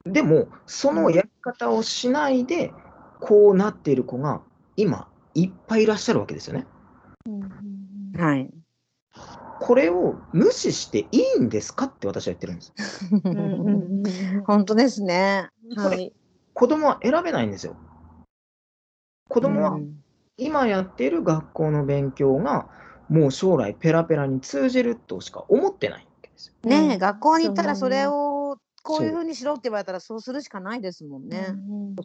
[0.05, 2.73] でも、そのやり方をしないで、
[3.19, 4.41] こうなっている子が
[4.75, 6.65] 今、いっぱいいらっしゃるわけですよね。
[8.17, 8.49] はい。
[9.59, 12.73] これを無視していいんですかって私は言ってるんです。
[13.23, 15.49] うんうんうん 本当ですね。
[15.75, 16.11] はい。
[16.53, 17.75] 子供は選べないんですよ。
[19.29, 20.03] 子供はうん
[20.41, 22.69] 今やっている学校の勉強が
[23.09, 26.69] もう将来ペラペラに通じるとしか思ってないわけですよ。
[26.69, 31.47] ねえ、うん学校に行ったらそれをこういうふうにしろって言われたらそうするしかないですもんね。
[31.49, 31.95] うん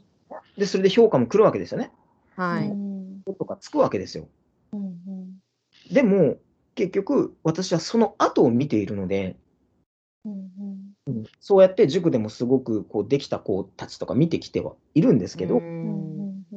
[0.59, 1.93] で、それで評価も来るわけですよね。
[2.37, 2.69] はい。
[2.69, 4.27] うんとかつくわけですよ。
[4.73, 5.41] うん
[5.93, 6.37] でも、
[6.75, 9.37] 結局、私はその後を見ているので、
[10.25, 10.95] うん
[11.41, 15.61] そうやって塾でもすごくこうできた子たちとか見てきてはいるんですけど、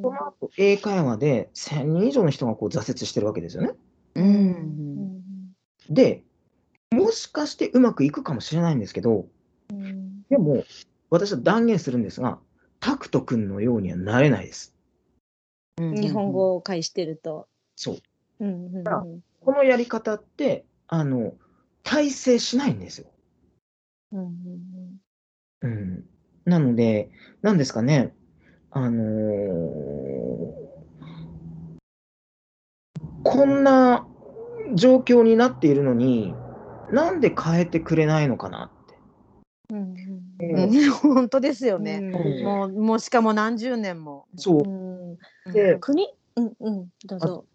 [0.01, 3.73] その後英会話で1000人以上の人がこう挫折してるわけですよね。
[4.15, 5.51] ううんん
[5.89, 6.23] で、
[6.91, 9.27] もしかしてうまくいくかもしれないんですけど、
[9.71, 10.63] うんでも、
[11.09, 12.39] 私は断言するんですが、
[12.79, 14.75] タクト君のようにはなれないです。
[15.77, 17.47] 日本語を介してると。
[17.75, 17.97] そう。
[18.39, 19.05] うんうんうんあ
[19.39, 21.33] このやり方って、あの、
[21.83, 23.07] 体制しないんですよ。
[24.11, 25.01] うんうん
[25.61, 26.05] うん。
[26.43, 27.09] なので、
[27.41, 28.13] なんですかね、
[28.71, 29.47] あのー
[33.23, 34.07] こんな
[34.73, 36.33] 状況になっているのに、
[36.91, 38.97] なんで変えてくれないのかなって。
[39.73, 39.95] うん
[40.39, 41.99] うん本当ですよね。
[42.01, 44.27] うんもうもうしかも何十年も。
[44.37, 44.63] そうう。
[44.63, 45.17] ん
[45.51, 47.45] で、国うんうんどうぞ。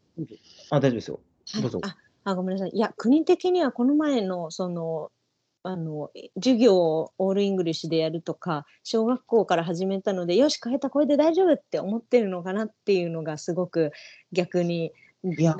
[0.70, 1.20] あ、大丈夫ですよ。
[1.62, 1.80] どうぞ。
[1.82, 2.70] ああごめんなさい。
[2.74, 5.10] いや国的にはこの前のその
[5.64, 13.92] あの授業を all English でやるとか小学校から始めたのでよし変えたこれで大丈夫って思ってるのかなっていうのがすごく
[14.32, 15.54] 逆に 嫌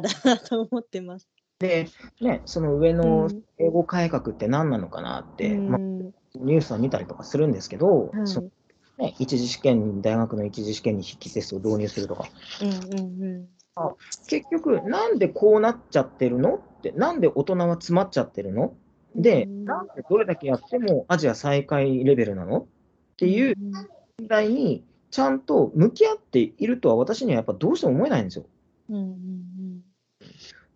[0.00, 1.28] だなと思ってます。
[1.60, 1.88] で、
[2.20, 3.28] ね、その上の
[3.58, 5.68] 英語改革って何なのかなって、うん。
[5.68, 8.26] まあ、ニュースは見たりとかするんですけど、はい。
[8.26, 8.50] その
[8.98, 12.28] ね、一次試験に、大学の一次試験に筆記テストを導入するとか、
[12.62, 13.48] うんうんうん
[14.28, 16.56] 結局、なんでこうなっちゃってるの？
[16.78, 18.74] って、なんで大人は詰まっちゃってるの？
[19.14, 19.64] で、うん。
[19.64, 22.60] なんでどれだけやってもアジア最下位レベルなの？
[22.60, 23.54] っていう
[24.18, 28.44] 問題にちゃんと向き合っているとは私にはやっぱどうしても思えないんですよ。
[28.90, 29.82] うんうん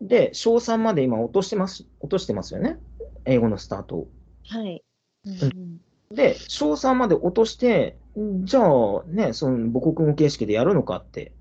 [0.01, 2.79] で、小3まで今落としてます、落としてますよね？
[3.25, 4.09] 英語のスタートを。
[4.49, 4.83] はい。
[5.25, 7.97] うんで、小3まで落として、
[8.45, 11.33] じゃあね、その母国語形式でやるのかって。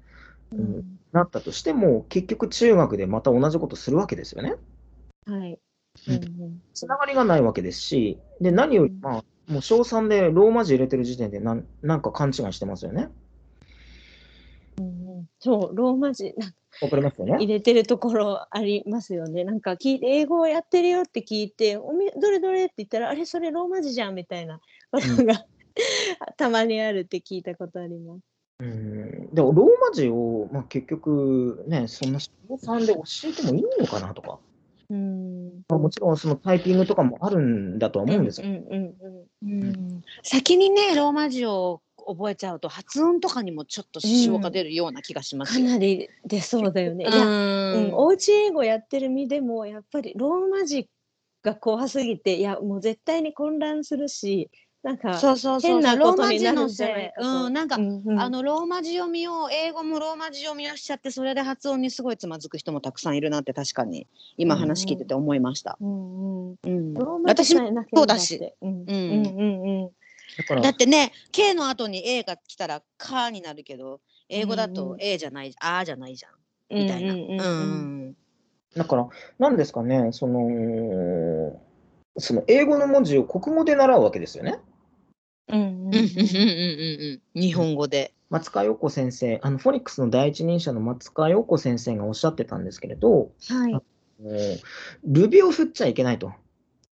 [0.53, 4.55] うんなったとしても、結局中学でまた同じことするわけですよね。
[5.25, 5.59] はい。
[6.07, 13.09] うんうんつながりがないわけですし、で、何より、まあ、もう小3でローマ字入れてる時点でなんなんか勘違いしてますよね。
[14.79, 17.35] うんうんそうローマ字なんかわかりますよね。
[17.35, 19.43] 入れてるところありますよね。
[19.43, 24.59] なんか聞いて英語をやってるよって聞いておみどれどれって言ったらあれそれローマ字じゃんみたいな
[24.91, 25.45] ことが、
[26.37, 28.30] たまにあるって聞いたことあります。
[28.61, 34.37] うんでもローマ字を、まあ、結局ね、そんな小3で教えてもいいのかなとか、
[34.89, 38.47] うんまあ、もちろんそのタイピングとかもあるんだとは思うんですよ。
[38.47, 38.95] うんうん
[39.41, 45.65] うんうん先にねローマ字を覚えちゃうと発音とかにもちょっと支障が出るような気がしますよ。
[45.65, 47.05] かなり出そうだよね。
[47.05, 50.87] いや、ううんん、おうち英語やってる身でもやっぱりローマ字
[51.41, 54.51] が怖すぎていやもう絶対に混乱するし
[54.83, 65.77] なんかそうそうそう変なローことになるマ字のせんじゃないか、うん、なんか、うんうんあのローマ字読みを英語もローマ字読みをしちゃってそれで発音にすごいつまずく人もたくさんいるなって確かに今話聞いてて思いました。
[65.79, 66.57] うんうんうん。
[66.63, 68.55] うんローマ字私もそうだしって。
[68.61, 69.91] うんうん
[70.55, 70.61] うん。
[70.61, 76.31] だってね K の後に A が来たら「か」になるけど英語だと A じゃない「あ」じゃないじゃん
[76.73, 77.13] みたいな。
[77.13, 78.15] うん
[78.75, 81.59] だから、なんですかね、その、
[82.17, 84.59] その英語の文字を国語で習うわけですよね。
[87.35, 88.13] 日本語で。
[88.31, 93.73] 松川陽子先生、あのフォニックスの第一人者の松川陽子先生がおっしゃってたんですけれど、はい。
[93.73, 93.81] も
[94.21, 94.31] う
[95.03, 96.31] ルビを振っちゃいけないと。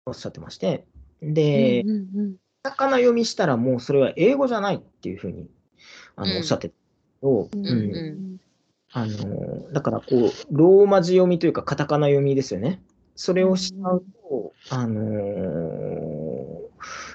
[0.04, 0.84] おっしゃってまして、
[1.22, 5.48] で、うんうんカタカナ読みしたらもうそれは英語じゃないっていうふうに
[6.16, 6.38] あの、うん。
[6.38, 6.80] おっしゃってたけ
[7.22, 8.40] ど、うんうんうん。
[8.90, 12.82] あのだからこう、ローマ字読みというか、カタカナ読みですよね。
[13.14, 15.00] それをしちゃうと、あの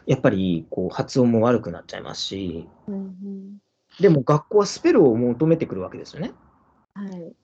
[0.05, 3.57] やっぱりこう発音も悪くなっちゃいますし、うんうん
[3.99, 6.31] でも学校はスペルを求めてくるわけですよね。
[6.95, 7.35] はい。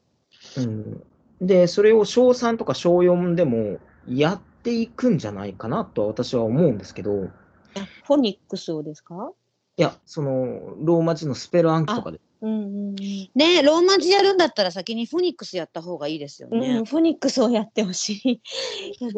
[0.58, 1.04] うん、
[1.42, 7.30] で、それを小3とか小4でもやっていくんじゃないかなとは私は思うんですけど、
[7.76, 9.32] あフォニックスをですか？
[9.78, 12.56] いや、そのローマ字のスペル暗記とかで、うんう
[12.94, 12.96] ん
[13.36, 16.62] ねローマ字やるんだったら先にフォニックスやった方がいいですようん。
[16.62, 16.78] ね。
[16.80, 18.42] うん、フォニックスをやってほしい。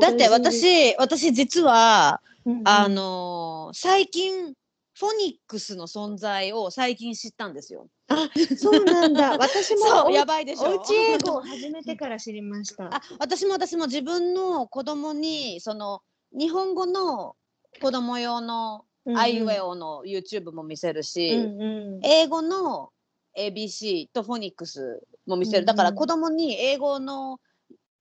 [0.02, 4.54] だって、私私実はうんうんあのー最近
[4.94, 7.88] フォニックスの存在を最近知ったんですよ。
[8.10, 9.38] あ、そうなんだ。
[9.40, 10.70] 私もやばいでしょ？
[10.80, 12.94] おうち英語を始めてから知りました。
[12.94, 16.02] あ私も私も自分の子供にその
[16.34, 17.36] 日本語の
[17.82, 22.92] 子供用のあいうえおの YouTube も見せるし、うんうん英語の
[23.38, 27.40] ABC とフォニックスも見せる、うんうんだから子供に英語の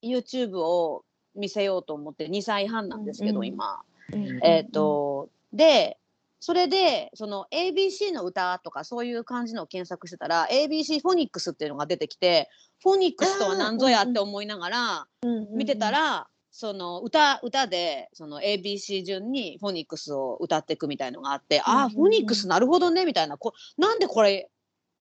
[0.02, 1.04] YouTube を
[1.36, 3.80] 見せようと思って2歳半なんですけど、うんうん今。
[4.12, 4.40] うん。
[4.44, 5.98] えっ、とで
[6.40, 12.48] それでその ABC の歌とかそういう感じのを検索してたら ABC フォニックスっていうのが出てきて
[12.82, 15.06] フォニックスとは何ぞやって思いながら
[15.54, 23.36] 見てたら、その歌歌でその ABC 順にフォニックスを歌っていくみたいのがあって、ああフォニックスなるほどねみたいな。
[23.36, 24.50] こなんでこれ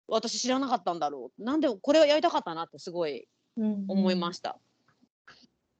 [0.08, 1.44] 私知らなかったんだろう。
[1.44, 4.58] なんでこれをやりたかったなってすごい思いましした。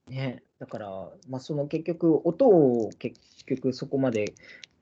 [0.07, 4.35] ね、だから、まあ、その結局、音を結局そこまで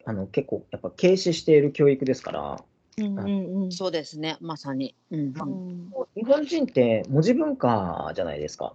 [0.03, 2.57] あの結構やっぱ軽視している教育ですから、
[2.97, 3.05] た。
[3.05, 3.71] うんうんうん。
[3.71, 4.35] そうですね。
[4.41, 4.93] まさに。
[5.09, 5.19] うん。
[5.19, 5.89] うん。
[6.15, 8.73] 日本人って文字文化じゃないですか。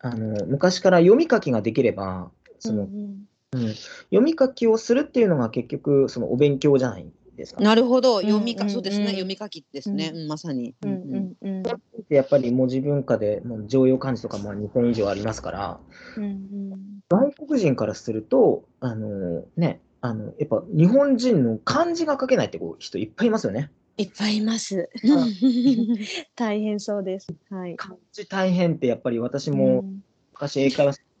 [0.00, 3.28] あの昔から読み書きができれば、そのうん。
[3.52, 3.74] うん。
[4.06, 7.60] 読み書きをするっていうのが結局そのお勉強じゃないですか？
[7.62, 10.74] なるほど、ん読みか、うんそうですね、うん読み書きですね、まさに。
[10.82, 11.62] うんうん
[12.10, 15.80] やっぱり文字文化でもう常用漢字とかも2000以上ありますから、
[16.16, 23.70] うん外国人からすると、あのね、あのやっぱ日本人の漢字が書けないってこう人いっぱいいますよね。
[23.96, 24.88] いっぱいいます。
[26.36, 27.28] 大変そうです。
[27.50, 27.76] はい。
[27.76, 30.96] 漢字大変ってやっぱり私うもん昔英会話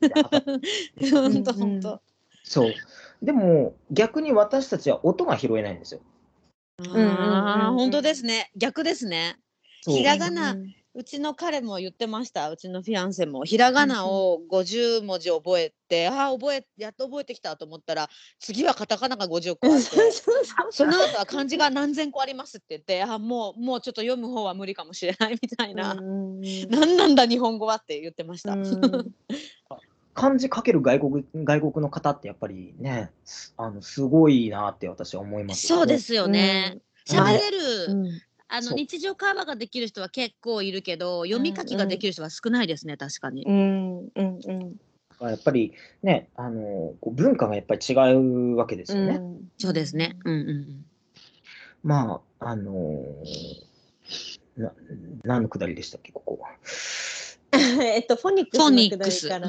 [0.98, 2.00] で本当本当。
[2.42, 2.72] そう。
[3.22, 6.00] でも逆に私たちは音が拾えないんですよ。
[6.94, 8.50] ああ、うん本当ですね。
[8.56, 9.36] 逆ですね。
[9.86, 12.48] ひらがなうんうちの彼も言ってました。
[12.50, 19.82] うちのフィアンセもひらがなを50文字覚えて、ああ覚えやっと覚えてきたと思ったら、次はカタカナが50個あって。
[19.90, 25.94] そうそうその後は漢字が何千個ありますって言って、あもうもうちょっと読む方は無理かもしれないみたいな。
[25.94, 28.54] うんうん何なんだ日本語はって言ってました。
[30.16, 35.98] うん漢字書ける外国外国の方ってやっぱりね、すあのすごいなって私は思います、そうで。
[35.98, 36.74] すよね。
[36.76, 38.08] うん喋れる、うん
[38.46, 43.44] あの日常会話ができる人は結構いるけど読み書きができる人は少ないですね、確かに。
[43.44, 44.76] うんうんうん
[45.20, 45.72] やっぱり
[46.02, 49.16] ね、あのこう文化がやっぱり違うわけですよね。
[49.16, 50.16] うんそうですね。
[50.24, 50.84] うんうんうん。
[51.82, 54.72] まあ、あのーな
[55.24, 56.40] 何のくだりでしたっけ、ここ。
[57.82, 59.28] えっとフォニックスのくだり。
[59.28, 59.48] から。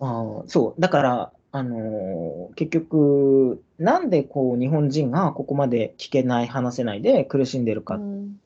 [0.00, 8.40] あーそう、だから、あのー結局、なんでこう日本人がここまで聞けない、話せないで苦しんでるか、うん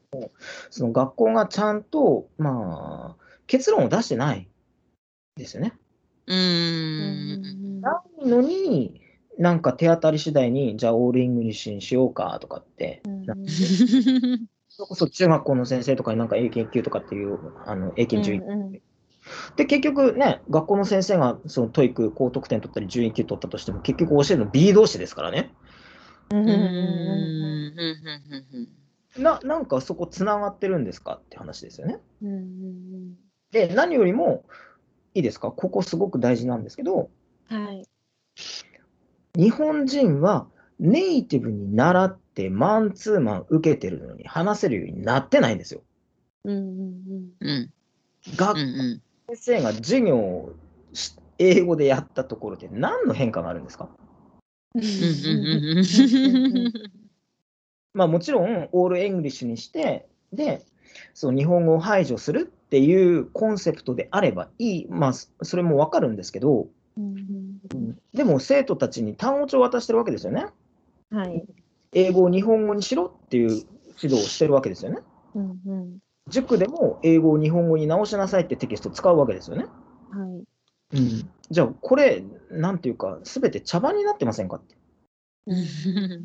[0.71, 4.49] その学校がちゃんと、まあ、結論を出してない
[5.37, 5.75] ですよね。
[6.27, 7.81] うーん。
[7.83, 9.03] ないのに、
[9.39, 13.35] なんか手当たり次第に、じゃあ all English にしようかとかって、うんな
[14.79, 17.37] それこそ中学校の先生とかになんか英検級とかっていう、
[17.67, 18.81] あの英検準1うんうん
[19.57, 25.53] で、結局ね、学校の先生がその TOEIC 高得点取ったり、準1級取ったとしても、結局教えるの B 同士ですからね。
[26.31, 26.65] うんうんうんうんう
[28.37, 28.47] ん
[29.17, 31.99] うんななんかそこつながってるんですかって話ですよね。
[32.23, 33.15] うんうん
[33.51, 34.45] で、何よりも、
[35.15, 37.11] いいですか、ここすごく大事なんですけど、
[37.51, 37.85] うんはい。
[39.35, 40.47] 日本人は
[40.79, 45.81] ネイティブに習ってマンツーマン受けてるのに話せるようになってないんですよ。
[46.45, 47.03] うんうん
[47.41, 47.49] うん。
[47.49, 47.73] うん。
[48.37, 50.55] 学うん先生が授業を
[50.93, 53.89] し英語でやったところで何の変化があるんですか？
[54.75, 56.73] うんうんうん
[57.93, 60.65] まあもちろん all English にして、で、
[61.15, 66.69] その日本語を排除するっていうコンセプトであればいい、まあそそれもわかるんですけど、
[68.15, 70.47] でも生徒たちに単語帳を渡してるわけですよね。
[71.11, 71.45] はい。
[71.93, 73.51] 英語を日本語にしろっていう
[74.03, 74.99] 指導をしてるわけですよね。
[75.35, 75.99] うんうん。
[76.29, 79.67] 塾でも英語を日本語に直しなさいってテキストを使うわけですよね。
[80.11, 80.45] はい。
[80.91, 84.77] うん、じゃあこれ、なんていうか、すべて茶番になってませんかって。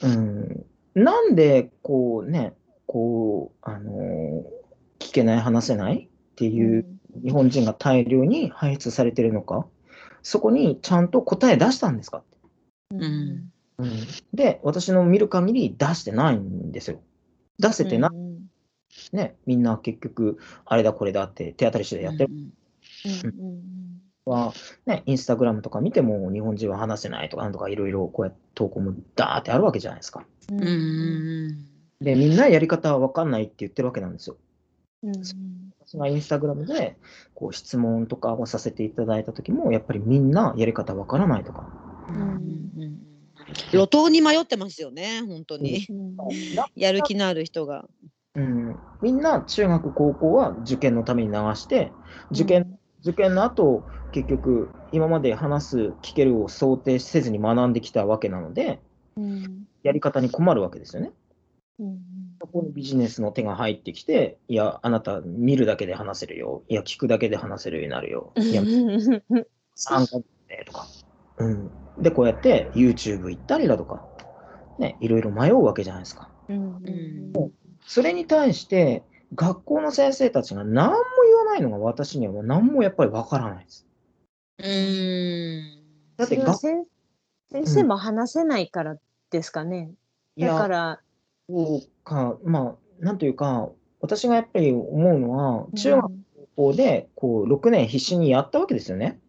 [0.00, 2.54] うん、なんでこうね、
[2.86, 4.58] こう、あのー
[4.98, 6.84] 聞けない、話せないっていう
[7.22, 9.66] 日本人が大量に輩出されてるのか、
[10.22, 12.38] そこにちゃんと答え出したんですかって。
[12.90, 13.90] うんうん、
[14.34, 17.00] で、私の見る限り出してないんですよ。
[17.58, 22.30] 出せてない、ね、みんな結局、あれだこれだって手当たり次第やってる。
[24.24, 24.52] は、
[24.86, 30.24] ね、インスタグラムとか見ても日本人は話せないとかなんとかいろいろこうやって投稿もダーってあるわけじゃないですか。
[30.50, 31.64] うんうん
[32.00, 34.36] で、みんなやり方は分かんないって言ってるわけなんですよ。
[35.02, 35.12] うん
[35.80, 36.98] 私がインスタグラムで
[37.34, 41.66] こう質問とかをさせていただいた時も、やっぱりみんなやり方分からないとか。
[42.08, 42.98] うん
[43.72, 45.86] 路頭に迷ってますよね本当に
[46.76, 47.88] やる気のある人が。
[48.34, 51.92] うん、みんな中学、高校は受験のために流して、
[52.30, 58.80] 受験、受験の後、結局、今まで話す、聞けるを想定せずに学んできたわけなので、
[59.82, 61.12] やり方に困るわけですよね。
[62.40, 66.62] そこにビジネスの手が入ってきて、いや、あなた見るだけで話せるよ。
[66.68, 68.32] いや、聞くだけで話せるようになるよ。
[68.36, 68.62] いや、
[69.74, 70.86] 参加でとか。
[71.38, 71.87] うん。
[72.00, 74.02] で、こうやって YouTube 行ったりだとか、
[74.78, 76.30] ね、いろいろ迷うわけじゃないですか。
[77.86, 79.02] それに対して、
[79.34, 83.86] 学校の先生たちが何も言わないのが私にはもう何もやっぱりわからないです。
[84.58, 85.78] うん
[86.16, 86.84] だって学先
[87.50, 88.96] 先生も話せないから
[89.30, 89.90] ですかね。
[90.36, 91.00] いや、だから、
[91.48, 96.10] そうか、まあ、なんというか、私がやっぱり思うのは、中学
[96.56, 99.20] 校でこう6年必死にやったわけですよね。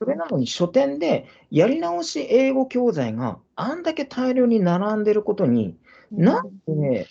[0.00, 5.76] うんそれなのに書店でやり直し英語教材があんだけ大量に並んでることに、
[6.10, 7.06] なんで、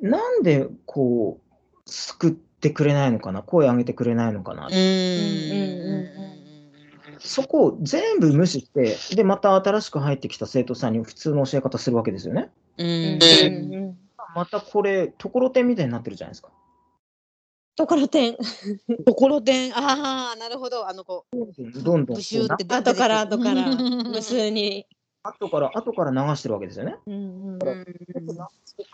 [0.00, 4.68] なんでこう、救ってくれないのかな、声上げてくれないのかな、
[7.18, 12.48] そこを全部無視して、で、また新しく入ってきた生徒さんに普通の教え方するわけですよね。
[12.78, 13.18] うん。
[14.36, 16.50] またこれ、ところてんみたいになってるじゃないですか。
[17.80, 18.36] ところてん。
[19.06, 24.86] ところてんああなるほどあのこうどんどんブシューって後から後からうん無数に。
[25.22, 26.96] 後から後から流してるわけですよね。
[27.06, 27.14] うん
[27.54, 27.58] うん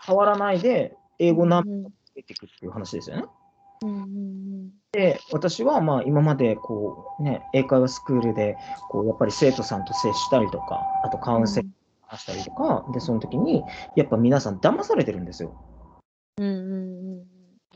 [0.05, 3.25] 変わらないで、英語何うんつけていくっていう話ですよね。
[3.83, 8.57] うんで、私はまあ今までこうね、英会話スクールで
[8.89, 11.71] こうやっぱり生徒さんと接したりとか、あとカウンセリン
[12.09, 13.63] グしたりとか、で、その時に
[13.95, 15.53] やっぱ皆さん騙されてるんですよ。
[16.39, 17.06] うんうん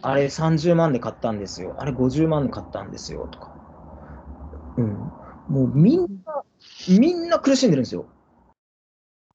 [0.02, 1.76] あれ30万で買ったんですよ。
[1.78, 3.28] あれ50万で買ったんですよ。
[3.32, 3.54] とか。
[4.78, 4.88] うん。
[5.48, 6.44] もうみんな、
[6.90, 8.08] みんな苦しんでるんですよ。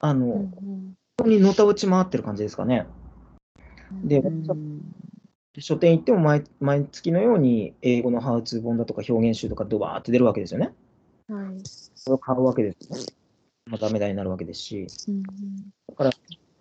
[0.00, 2.86] あの、うん本当にのたうち回ってる感じですかね。
[4.04, 4.56] で、私は
[5.58, 10.74] 書店行っても毎毎月のように英語のハウツー本だとか表現集とかドバーって出るわけですよね。
[11.30, 13.04] うんはいそれを買うわけですよね。
[13.64, 14.86] まあ、ダメだになるわけですし。
[15.08, 15.22] うん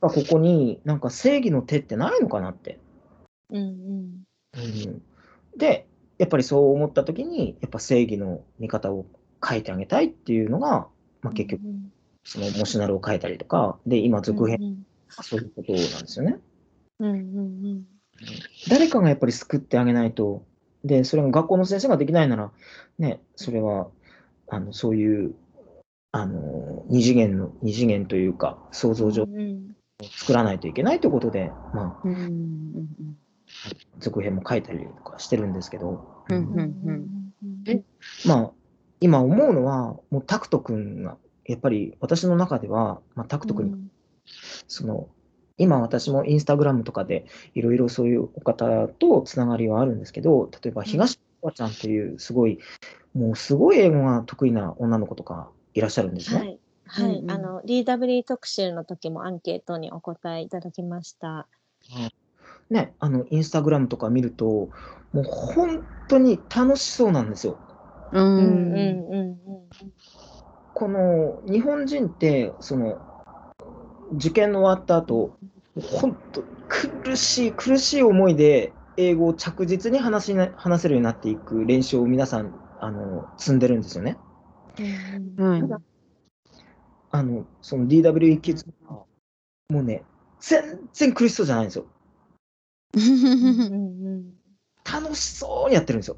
[0.02, 2.80] ここになんか正義の手ってないのかなって。
[3.50, 4.26] うんうん。
[4.54, 5.02] うん、
[5.58, 9.06] で、やっぱりそう思った時に、やっぱ正義の見方を
[9.44, 10.88] 書いてあげたいっていうのが、
[11.22, 11.64] まあ、結局、
[12.24, 16.38] そのモシュナルを書いたりとか、で、今続編、うんそういうことなんですよね。
[17.00, 17.86] うんうん
[18.70, 20.46] 誰かがやっぱり救ってあげないと、
[20.84, 22.52] で、それが学校の先生ができないなら、
[22.98, 23.90] ね、それは、
[24.48, 25.36] あの、そういう、
[26.12, 29.76] あの、二次元の、二次元というか、想像上うんうん。
[30.18, 33.18] 作らないといけないということで、まあ、うんうん
[34.00, 37.32] 続編も書いたりとかしてるんですけど、うんうん
[37.66, 37.84] うん。
[38.26, 38.52] まあ、
[39.00, 43.90] 今思うのは、もうタクト君が、やっぱり私の中では、まあ、タクト君、
[44.68, 45.10] その、
[45.58, 52.60] 今私もインスタグラムとかでいろいろそういうお方とつながりはあるんですけど、例えば東川ちゃんっていうすごい、
[53.14, 56.40] もうすごい英語が得意な女の子とかいらっしゃるんですね。
[56.40, 56.60] はい。
[56.88, 57.32] はい、うんうん。
[57.32, 61.48] あの DW 特集の時もアンケートにお答えいただきました。
[62.70, 64.70] ね、あの、インスタグラムとか見ると、
[65.14, 67.58] もう本当に楽しそうなんですよ。
[68.12, 69.36] うんうんうんうん
[70.74, 73.00] この日本人って、その、
[74.18, 75.38] 受験の終わった後、
[75.82, 84.18] 本当苦しい、苦しい思いで英語を着実に話しな話せるようになっていく練習を皆さんあの積んでるんですよね。
[85.38, 85.82] うんただ
[87.12, 89.06] あの、その DWE キッズは、
[89.70, 90.04] もうね、
[90.42, 91.86] 全然苦しそうじゃないんですよ。
[94.84, 96.18] 楽しそうにやってるんですよ。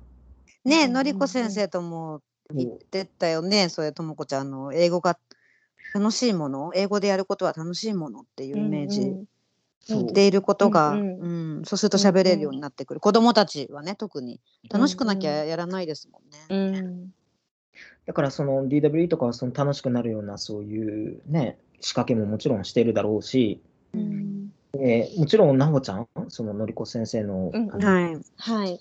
[0.65, 0.93] ねえ、うん。
[0.93, 2.21] のりこ先生とも
[2.53, 5.17] 言ってたよね、それともこちゃんの英語が
[5.93, 9.25] 楽しいもの、英語でやることは楽しいものっていうイメージ。
[9.79, 10.13] そう。
[10.13, 11.61] でいることが、ううん。
[11.61, 12.99] んそうすると喋れるようになってくる。
[12.99, 14.41] 子供たちはね、特に。
[14.69, 16.37] 楽しくなきゃやらないですもんね。
[16.49, 17.13] うん
[18.05, 23.61] だからその DWE とかはその楽しくなるようなそういうね、仕掛けももちろんしているだろうし、
[23.93, 24.51] うん
[24.81, 28.21] えーもちろん、なほちゃん、そののりこ先生の、はい。
[28.37, 28.79] はい。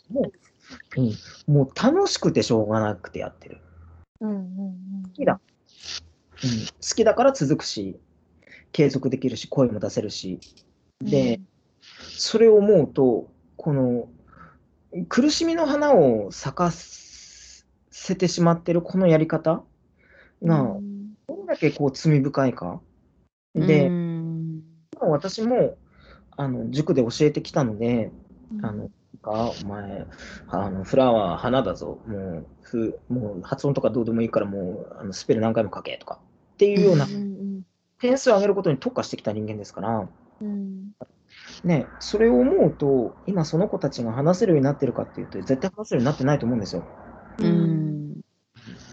[0.96, 1.12] うん
[1.46, 3.58] もう楽しくてしょうがなくてやってる。
[4.20, 5.40] うんうん好きだ。
[6.44, 7.98] うん、好きだから続くし、
[8.72, 10.40] 継続できるし、声も出せるし、
[11.00, 11.40] で、
[11.80, 14.08] それを思うと、この
[15.08, 19.62] 苦しみの花を咲かせてしまってるこのやり方
[20.42, 20.76] が、
[21.28, 22.80] どれだけこう罪深いか。
[23.54, 24.62] で、うん
[25.00, 25.76] 私も
[26.36, 28.10] あの塾で教えてきたので、
[28.62, 28.90] あの、
[29.26, 30.06] かお前、
[30.48, 36.20] あのフラワー花だぞ、もうふもう発音とかどうでもいいから、もうあのスペル何回も書けとか
[36.54, 37.62] っていうようなうん
[37.98, 40.08] 点数を上げることに特化してきた人間ですから、
[40.40, 40.92] うん。
[41.64, 46.84] ね、それを思うと、今その子たちが話せるようになってるかっていうと、絶対話せるようになってないと思うんですよ。
[47.38, 48.20] うん。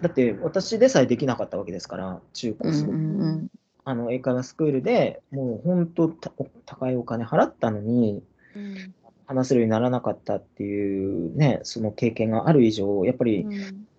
[0.02, 3.48] だって私でさえできなかったわけですから、中高すごくうん
[3.86, 6.32] あの英会話スクールでもう本当た
[6.66, 8.24] 高いお金払ったのに、
[8.56, 8.94] うん
[9.26, 13.48] 話せるようにならなかったっていうね、その経験がある以上、やっぱり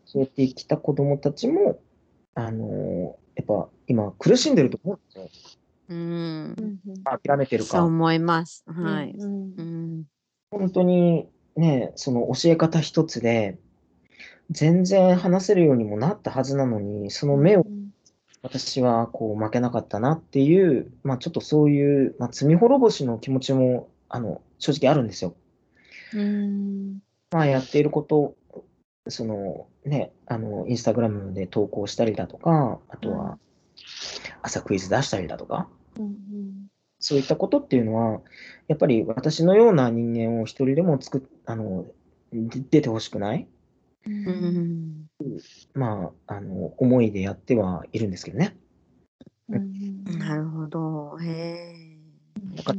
[0.04, 1.80] そうやってきた子どもたちも、
[2.34, 5.56] あのやっぱ今苦しんでると思うんですよ。
[5.88, 8.64] うん諦めてるか、そう思います。
[8.66, 9.12] はい。
[9.12, 10.04] うんうん
[10.50, 11.26] 本当に
[11.56, 13.58] ね、その教え方一つで、
[14.50, 17.66] 全然話せるようにもなったはずなのに、その目を
[18.44, 25.34] 私はこう負けなかったなっていう、まあ、ちょっとそういう、まあ、罪滅ぼしの気持ちもあの正直あるんですよ。
[26.12, 26.98] うん。
[27.30, 28.36] まあ、やっていること、
[29.08, 33.18] そのね、あの、インスタグラムで投稿したりだとか、あとうん。
[33.18, 33.38] は
[34.42, 35.68] 朝クイズ出したりだとか、
[35.98, 36.14] うん
[37.00, 38.20] そういったことっていうのは、
[38.66, 41.84] やっぱり私のような人間を一人でも作っあの
[42.32, 43.46] で出てほしくない、
[44.06, 45.03] ううんん
[45.74, 48.56] まあ、あの思いでやってはいるんですけどね。
[49.48, 51.18] なるほど。
[51.20, 52.56] へえ。
[52.56, 52.78] だから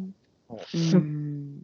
[0.50, 1.62] うん。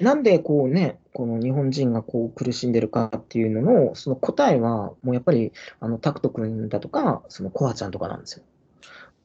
[0.00, 8.44] なんでこうね、この日本人がこう苦しんでるかっていうのの、その答えは、もうやっぱり、あの、タクト君だとか、そのコアちゃんとかなんですよ。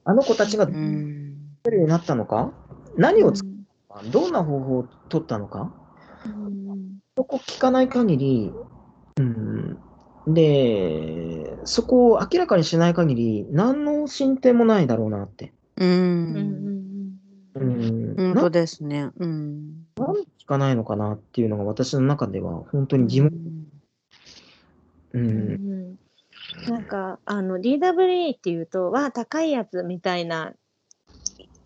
[0.04, 1.36] あの子たちがう出ん
[1.66, 2.52] るようになったのか、
[2.96, 3.50] 何を使っ
[3.90, 5.72] たのか、どんな方法を取ったのか、
[7.18, 8.54] そこ聞かない限り、
[9.18, 9.80] うん、
[10.28, 15.54] で、そこを明らかにしない限り、何の進展もないだろうなって。
[15.78, 16.68] うん。
[17.56, 19.10] うん、本当でですね。
[19.18, 19.86] うん。
[19.96, 23.32] 聞かないのかなっていうのが私の中では本当に疑問。
[25.14, 25.98] うん
[26.70, 30.54] なんかあの DWE っていうとわあ高いやつみたいな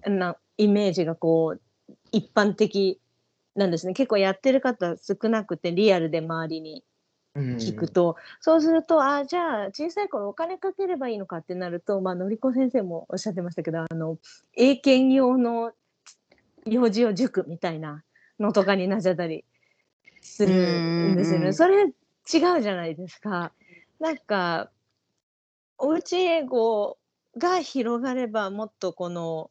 [0.05, 1.61] なイメージがこう
[2.11, 2.99] 一般的
[3.55, 6.90] なんですね結構やってる方少なくてリアルで周りにうん
[7.35, 14.17] 聞くと、そうするとあじゃあ小さい頃お金かければいいのかってなると、まあのりこ先生もおっしゃってましたけどあの
[14.55, 15.71] 英検用の
[16.65, 18.03] 幼児用塾みたいな
[18.39, 19.45] のとかになっちゃったり
[20.21, 20.53] する
[21.13, 21.53] んですよね。
[21.53, 21.91] それ違う
[22.61, 23.53] じゃないですか。
[23.99, 24.69] なんか
[25.77, 26.97] おうち英語
[27.37, 29.49] が広がればもっとこの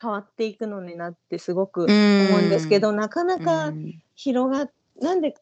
[0.00, 3.72] 変わっていくのになってすごく思うんですけど、なかなか
[4.14, 5.34] 広がなんで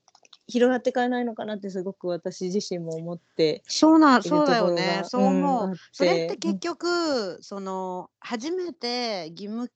[0.46, 5.04] 広がっていかないのかなってすごく私自身も思ってそうな、いるそうだよねが。
[5.04, 5.76] そう思う。
[5.92, 9.70] それって結局、その初めて義務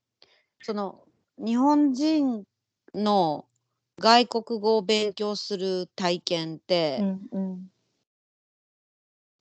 [0.62, 1.02] その
[1.38, 2.44] 日本人
[2.94, 3.46] の
[3.98, 7.70] 外国語を勉強する体験って、うんうん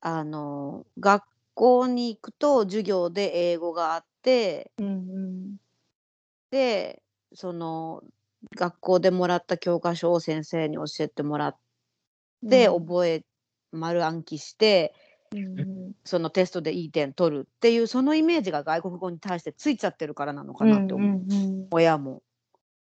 [0.00, 1.24] あの学
[1.54, 5.56] 校に行くと授業で英語があってうんうん
[6.52, 7.02] で
[7.34, 8.04] その
[8.56, 11.56] 学校でもらった教科書を先生に教えてもらっ
[12.48, 13.24] て、覚え
[13.72, 14.94] 丸暗記して
[15.32, 15.92] うんうん。
[16.04, 22.22] そのテストでいい点取るっていうそのイメージが外国語に対してついちゃってるからなのかなって思う、うんうん親も。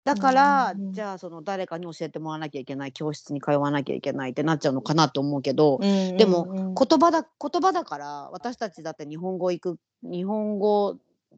[0.04, 0.92] だから、うんうんうん。
[0.92, 6.58] じゃあその誰かに教えてもらわなきゃいけない教室に通わなきゃいけないってなっちゃうのかなと思うけど、うんでもうん。
[6.58, 10.96] うん言葉だ言葉だから私たちだって日本語行く日本語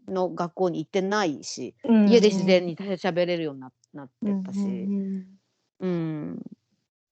[0.08, 5.26] の学校に行ってないし、うん家で自然に喋れるようにななってたし、うん
[5.80, 6.42] うんうん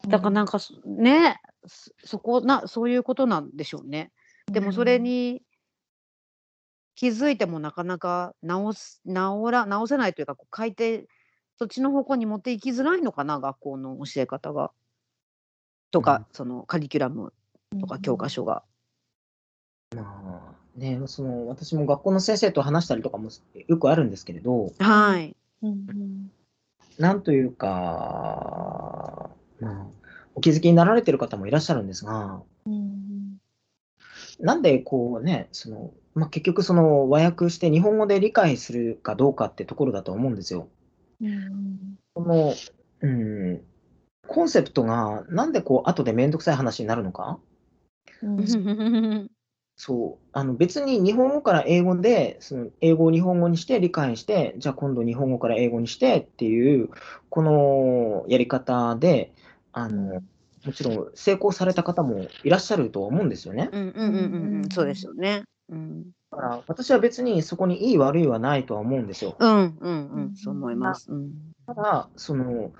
[0.09, 4.13] だからなんかそねそそこなそういうことなんでしょうね。
[4.47, 5.43] でもそれに
[6.95, 11.09] 気づいてもなかなか直す直ら直せないというかこう変えて
[11.59, 14.71] そっちの方向に持っていきづらいのかな学校の教え方が。
[15.91, 17.33] とか、そのカリキュラム
[17.81, 18.63] とか教科書が。
[20.81, 23.31] まあね、その私も学校の先生と話したりとかも
[23.67, 25.37] よくあるんですけれど、はい。
[25.63, 26.31] うん
[26.99, 29.87] なんというか、まあ、
[30.35, 33.39] お気づきになられてる方もいらっしゃるんですが、うん
[34.41, 40.69] なんでこうね、そのまあ、結局その和訳して日本語で理解するかどうかってところだと思うんですよ。
[41.21, 41.99] うん。
[42.15, 42.55] この、
[43.01, 43.63] うん、
[44.27, 47.39] コンセプトがなんでこう後でめんどくさい話になるのか？
[48.23, 49.31] うん
[49.81, 56.91] そうあの別に日本語から英語でその英語を日本語にして理解してじゃあ今度日本語から英語にしてっていう
[57.31, 59.33] このやり方で
[59.73, 60.21] あの
[60.65, 63.71] もちろん成功された方もいらっしゃるとは思うんですよね。
[63.73, 65.45] うんうんうんうんうんそうですよね。
[65.69, 69.37] うんだから私は別にそこにいい悪いはないとは思うんですよ。
[69.39, 71.13] うんうんうんそう思います。
[71.13, 71.31] うん
[71.67, 72.73] ただその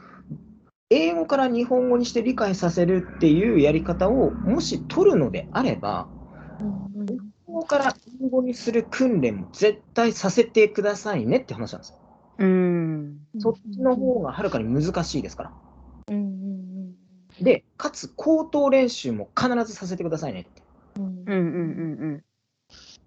[0.91, 6.09] 英語から日本語にして理解させるっていうやり方をもし取るのであれば
[6.61, 11.97] 日本語から英語にする訓練も絶対させてくださいねって話なんですよ。
[12.39, 15.53] うんそっちの方がはるかに難しいですから。
[16.09, 16.95] うんうん
[17.41, 20.63] で、かつ口頭練習も必ずさせてくださいねって。
[20.97, 22.25] うんうんうんうん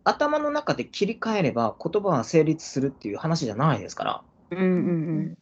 [0.03, 4.23] 頭の中で切り替えれば言葉は成立するっていう話じゃないですから。
[4.51, 5.37] うんうん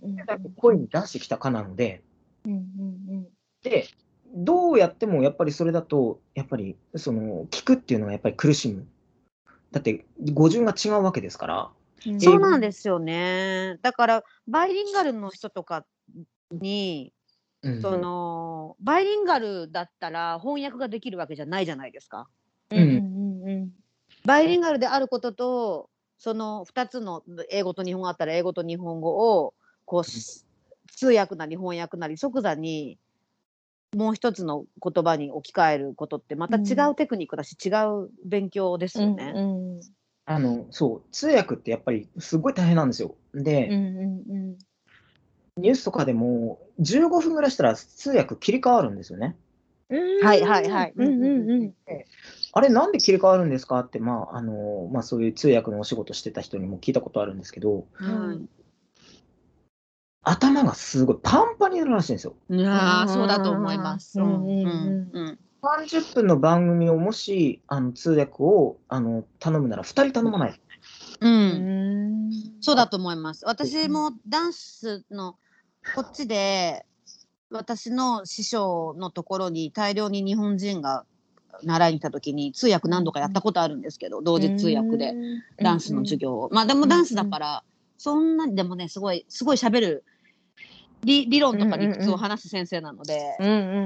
[0.58, 2.04] 声に出してきたかなので、
[2.46, 3.28] うんうん
[3.64, 3.88] で、
[4.34, 8.88] どうやってもやっぱりそれだと、やっぱりその聞くっていうのはやっぱり苦しむ。
[9.72, 11.70] だって語順が違うわけですから。
[12.08, 13.78] うんそうなんですよね。
[13.82, 15.86] だからバイリンガルの人とか
[16.52, 17.14] に、
[17.62, 22.28] うんそのバイリンガルだったら翻訳ができるわけじゃないじゃないですか。
[22.72, 23.72] うんうんうん
[24.26, 29.54] バイリンガルであることとその2つの英語と日本語あったら英語と日本語を
[29.86, 30.46] こうし
[30.96, 32.98] 通訳なり翻訳なり即座に
[33.96, 37.70] もう一つの言葉に置き換えることってまた違うテクニックだし、違
[38.04, 39.34] う勉強ですよね。
[39.36, 39.82] うんうん。
[40.26, 43.16] あの、そう、通訳ってやっぱりすごい大変なんですよ。
[43.34, 44.58] で、うんうん
[45.58, 49.36] ニュースとかでも15分ぐらいしたら通訳切り替わるんですよね。
[49.90, 50.26] うん。
[50.26, 50.94] はいはいはい。
[50.96, 51.74] うんうんうん。
[52.54, 58.59] あれなんで切り替わるんですかって、まあ、あの、まあそういう通訳のお仕事してた人にも聞いたことあるんですけど、はい
[60.24, 62.36] 頭がすごいパンパンになるらしいんですよ。
[62.50, 64.20] いやーそうだと思います。
[64.20, 70.62] うんうんうんうん30分の番組をもしあの通訳をあの頼むなら2人頼まない。
[71.20, 71.36] うんう
[72.30, 73.46] んそうだと思います。
[73.46, 75.36] 私もダンスの
[75.96, 76.86] こっちで
[77.50, 81.06] 私の師匠のところに大量に日本人が
[81.64, 85.14] 習いに来た時に通訳何度かやったことあるんですけど同時通訳で
[85.62, 86.50] ダンスの授業を。
[86.54, 87.64] まあでもダンスだから
[88.00, 90.04] そんなでもねすごいすごい喋る
[91.04, 93.38] 理理論とか理屈を話す先生なので。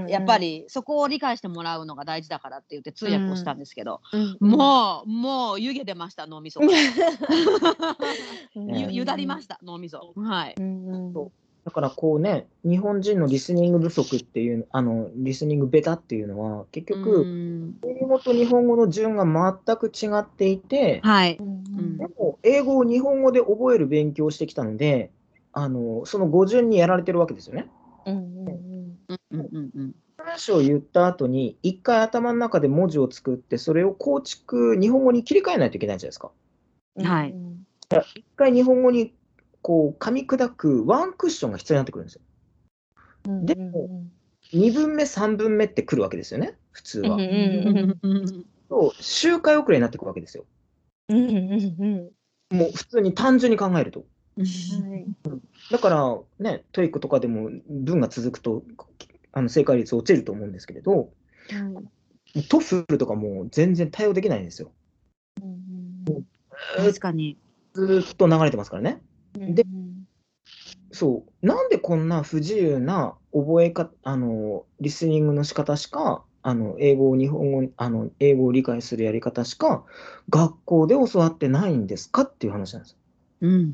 [0.10, 6.60] やっぱりそこを理解してもらうのが大事だからって言って通訳をしたんですけど、うんもうもう湯気出ました脳みそ
[8.56, 10.14] ゆゆだりました脳みそ。
[10.18, 10.56] はい。
[10.58, 11.32] うんうん
[11.66, 17.76] だからこうね、日本人のリスニング不足っていう、あのリスニングベタっていうのは、結う局、ん。
[17.86, 21.38] 英語と日本語の順が全く違っていて、はい。
[21.40, 21.98] うん。
[21.98, 25.12] でも英語を日本語で覚える勉強をしてきたので、
[25.54, 27.68] あのその語順にやられてるわけですよね。
[28.06, 36.32] うんうんうんうんうんうん話を言った後に、一回頭の中で文字を作って、それを構築、日本語に切り替えないといけないじゃないですか。
[36.96, 37.32] うんはい。
[37.32, 37.66] うん
[38.16, 39.14] 一回日本語に
[39.64, 42.22] こう噛み砕くワンクッションが必要になってくるんですよ。
[43.30, 44.04] うんでも
[44.54, 47.16] 2分目、3分目ってくるわけですよね、普通は。
[47.16, 47.98] うん
[48.70, 50.46] う周回遅れになってくるわけですよ。
[51.10, 54.06] うんうんうんもう普通に単純に考えると。
[54.36, 55.06] はい
[55.72, 58.64] だからね、 TOEIC とかでも文が続くと
[59.32, 61.10] あの正解率落ちると思うんですけれど、
[62.50, 64.72] TOEFL とかもう全然対応できないんですよ。
[66.76, 67.38] 確かに
[67.74, 69.02] ずーっと流れてますからね。
[69.36, 69.66] うんで
[70.92, 71.46] そう。
[71.46, 79.84] なんでこんな不自由な覚えか、あの、リスニングの仕方しか、あの、英語を日本語、あの、英語を理解するやり方しか、
[80.30, 82.98] 学校で教わってないんですかっていう話なんですよ。
[83.42, 83.74] うん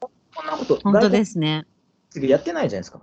[0.00, 1.66] こんなこと、本当ですね
[2.10, 3.00] 外国やってないじゃないですか。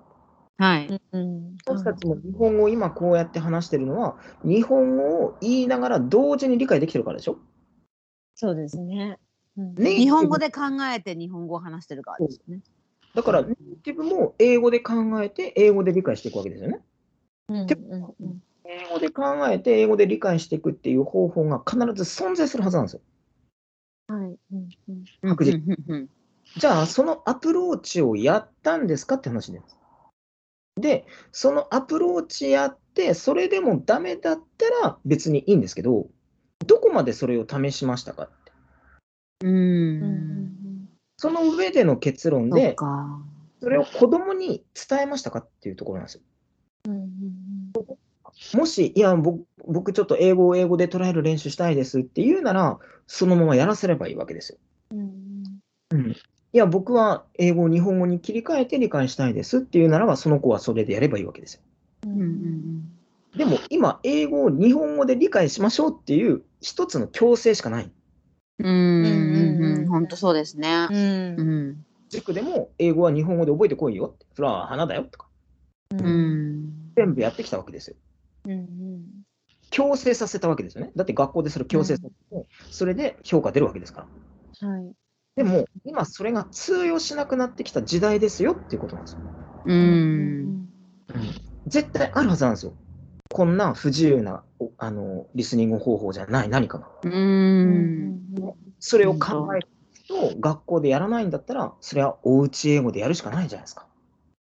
[0.58, 7.38] はいうん私たちも日本語を今こうやって話してるのは、日本語を言いながら同時に理解できてるからでしょ？
[8.36, 9.20] そうですね。
[9.58, 10.62] 日本語で考
[10.94, 12.62] えて日本語を話してるからですよね
[13.14, 16.80] だから、ネイティブも英語で考えて、英語で理解していくわけですよね。
[17.50, 23.02] うんてうんうん英語で考えて、英語で理解していくっていう方法が必ず存在するはずなんですよ。
[24.08, 24.38] はい。
[24.54, 24.70] うん
[25.24, 26.10] うん確実うんうんうん
[26.58, 29.78] じゃあ、そのアプローチをやったんですかって話です。
[30.76, 36.08] で、そのアプローチやって、それでもダメだったら別にいいんですけど、
[36.66, 38.30] どこまでそれを試しましたか。
[39.42, 40.62] うんうんうん
[41.18, 43.22] その上での結論で、か。
[43.62, 46.22] それを子供に伝えましたかっていうところなんですよ。
[46.88, 47.12] うんうん
[48.56, 54.58] もし、いや、僕、僕ちょっと英語を英語で捉える練習したいですって言うなら、そのままやらせればいいわけですよ。
[54.92, 56.12] うん
[56.54, 61.62] いや、僕は英語を日本語に切り替えて理解したいですっていうならば、その子はそれでやればいいわけですよ。
[62.08, 62.92] うんうんうん
[63.38, 67.90] でも今、英語を日本語で理解しましょうっていう一つの強制しかない。
[68.64, 69.88] うん。
[69.88, 70.88] 本当そうですね。
[70.90, 74.26] うんうん塾でも英語は日本語で覚えてこいよって。
[74.36, 75.28] それは花だよとか。
[75.92, 77.96] うん全部やってきたわけですよ。
[78.46, 79.24] うん
[79.70, 80.92] 強制させたわけですよね。
[80.96, 84.08] だって学校でそれ強制させて、それで評価出るわけですか
[84.62, 84.68] ら。
[84.68, 84.92] はい。
[85.38, 89.20] でも、今それが通用しなくなってきた時代ですよっていうことなんですよ。
[89.66, 90.68] うん
[91.68, 92.74] 絶対あるはずなんですよ。
[93.32, 96.90] こんな不自由なおあのリスニング方法じゃない何かが。
[97.04, 98.22] うん
[98.80, 99.68] それを考える
[100.08, 103.86] と、学校でやらないんだったら、それはおうち英語でやるしかないじゃないですか。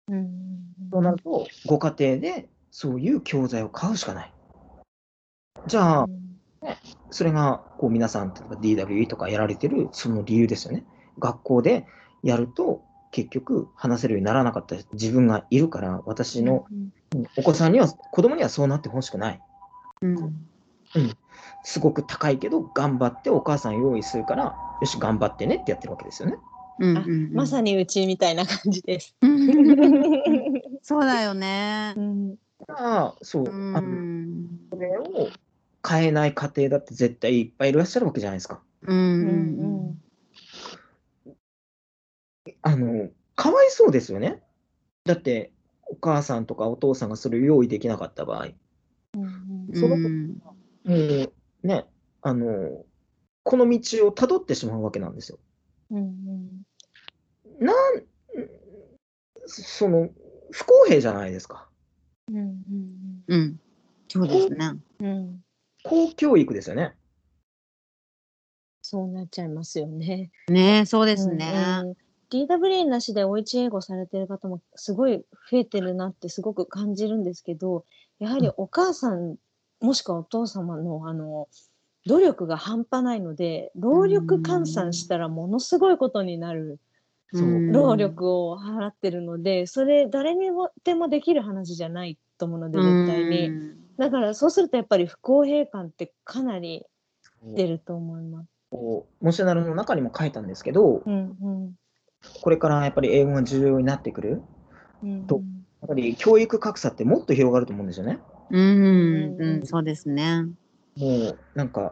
[0.08, 0.36] うん
[0.90, 4.32] そうなると、ご家庭でそういう教材を買うしかない。
[5.66, 6.06] じゃあ、
[7.10, 10.84] それがこう皆さん、例えば DWE とかやられてるその理由ですよね。
[11.18, 11.86] 学校で
[12.22, 12.82] やると、
[13.16, 16.66] 結局話せるようにならなかった自分がいるから、私の
[17.38, 19.40] お子さんには、子供にはそうなってほしくない。
[20.02, 20.36] うん
[21.62, 26.36] すごく高いけど、頑張ってお母さん用意するから、よし、頑張ってねってやってるわけですよね。
[26.78, 29.16] うんあまさにうちみたいな感じです。
[29.22, 30.62] に。
[30.84, 31.94] そうだよね。
[31.96, 32.36] うん
[32.68, 35.30] だからそう、うあのんそれを
[35.88, 38.60] 変えない家庭だって絶対いっぱいいらっしゃるわけじゃないですか。
[38.82, 40.05] うんううんん
[42.66, 44.42] あの、かわいそうですよね。
[45.04, 45.52] だって、
[45.88, 48.48] お母さんとかお父さんがそれを用意できなかった場合、
[49.14, 50.38] うんそのうん
[50.84, 51.86] もうね、
[52.22, 52.84] あの、
[53.44, 55.38] この道をたどってしまうわけなんですよ。
[55.92, 56.64] うん
[57.60, 57.76] なん、
[59.46, 60.08] その、
[60.50, 61.68] 不公平じゃないですか。
[62.32, 62.64] うん
[63.28, 63.60] うん。
[64.08, 64.72] そうですね。
[64.98, 65.44] うん
[65.84, 66.96] 公教育ですよね。
[68.82, 70.32] そうなっちゃいますよね。
[70.48, 71.52] ねそうですね。
[71.82, 77.84] うんうん DWA なしでおうち英語されてる方もすごい増えてるなってすごく感じるんですけど
[78.18, 79.36] やはりお母さん
[79.80, 81.48] もしくはお父様のあの
[82.06, 86.78] 努力が半端ないので労力換算したらものすごいことになる
[87.32, 93.50] 労力を払ってるのでそれ誰にもでもできる話じゃないと思うので絶対に。
[93.98, 96.84] だからそうするとやっぱり不公平感ってかなり
[97.42, 98.48] 出ると思います。
[98.70, 99.24] こう。
[99.24, 101.74] モショナルの中にも書いたんですけど、うんうん
[102.40, 104.42] これからやっぱり英語が重要になってくる？
[105.02, 105.42] うんと
[105.80, 108.18] やっぱり教育格差ってもっと広がると思うんですよね。
[108.50, 110.46] うん、うん、そうですね。
[110.96, 111.90] もうなんか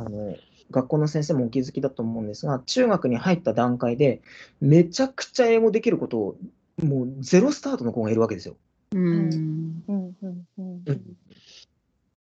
[0.00, 0.36] あの
[0.70, 4.20] 学校の先生もお気づきだと思うんですが、中学に入った段階で
[4.60, 6.36] めちゃくちゃ英語できることを
[6.82, 8.56] もうゼロスタートの子がいるわけですよ。
[8.92, 9.02] うん。
[9.02, 11.16] うんうんうんうん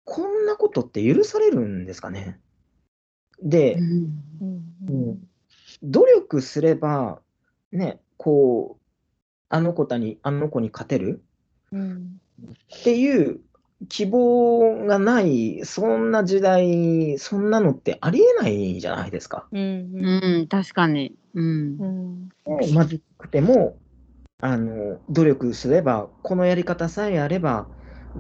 [0.05, 2.39] こんなことって許されるんですかね？
[3.43, 5.29] で、うんうんうん
[5.83, 7.21] 努力すれば、
[7.73, 8.83] ね、こう、
[9.49, 11.23] あの子たに、あの子に勝てる？
[11.73, 12.21] うん
[12.81, 13.41] っていう
[13.89, 19.47] 希望がない、そんな時代、そんなのってありえないじゃないですか。
[19.53, 21.17] うんうん、確かに。
[21.35, 21.87] うんう。
[21.87, 22.29] ん
[22.61, 23.77] 貧しくても、
[24.41, 27.67] あの、努力すれば、このやり方さえあれば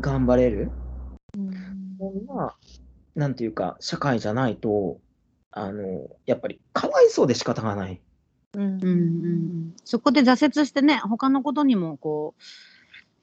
[0.01, 0.73] 頑張れる。
[1.35, 1.41] そ
[2.11, 2.57] んな、
[3.15, 4.99] なんていうか、社会じゃないと、
[5.51, 8.01] あの、やっぱりかわいそうで仕方がない。
[8.55, 12.43] うんうんうん、そこで挫折してね、他のことにもこう、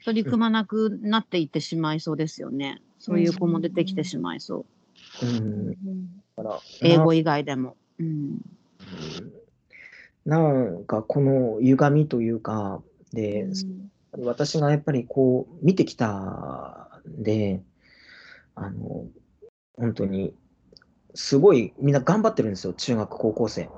[0.03, 2.81] 取り組まなくなっていってしまいそうですよね。
[2.99, 4.65] そういう子も出てきてしまいそ
[5.21, 5.25] う。
[5.25, 5.75] うん、だ
[6.37, 7.75] から英語以外でも。
[7.99, 8.39] うん。
[10.25, 13.47] なんかこの歪みというか、で、
[14.19, 17.63] 私がやっぱりこう見てきたんで、
[18.53, 19.05] あの、
[19.75, 20.33] 本当に、
[21.15, 23.69] すごいみんな頑張ってるんですよ、中学、高校生。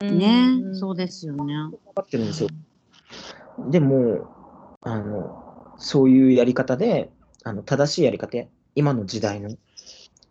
[0.00, 1.54] ね、そうですよね。
[1.54, 2.48] 頑張ってるんですよ。
[3.70, 4.28] でも、
[4.82, 7.10] あの、そういうやり方で、
[7.44, 8.38] あの正しいやり方、
[8.74, 9.56] 今の時代の、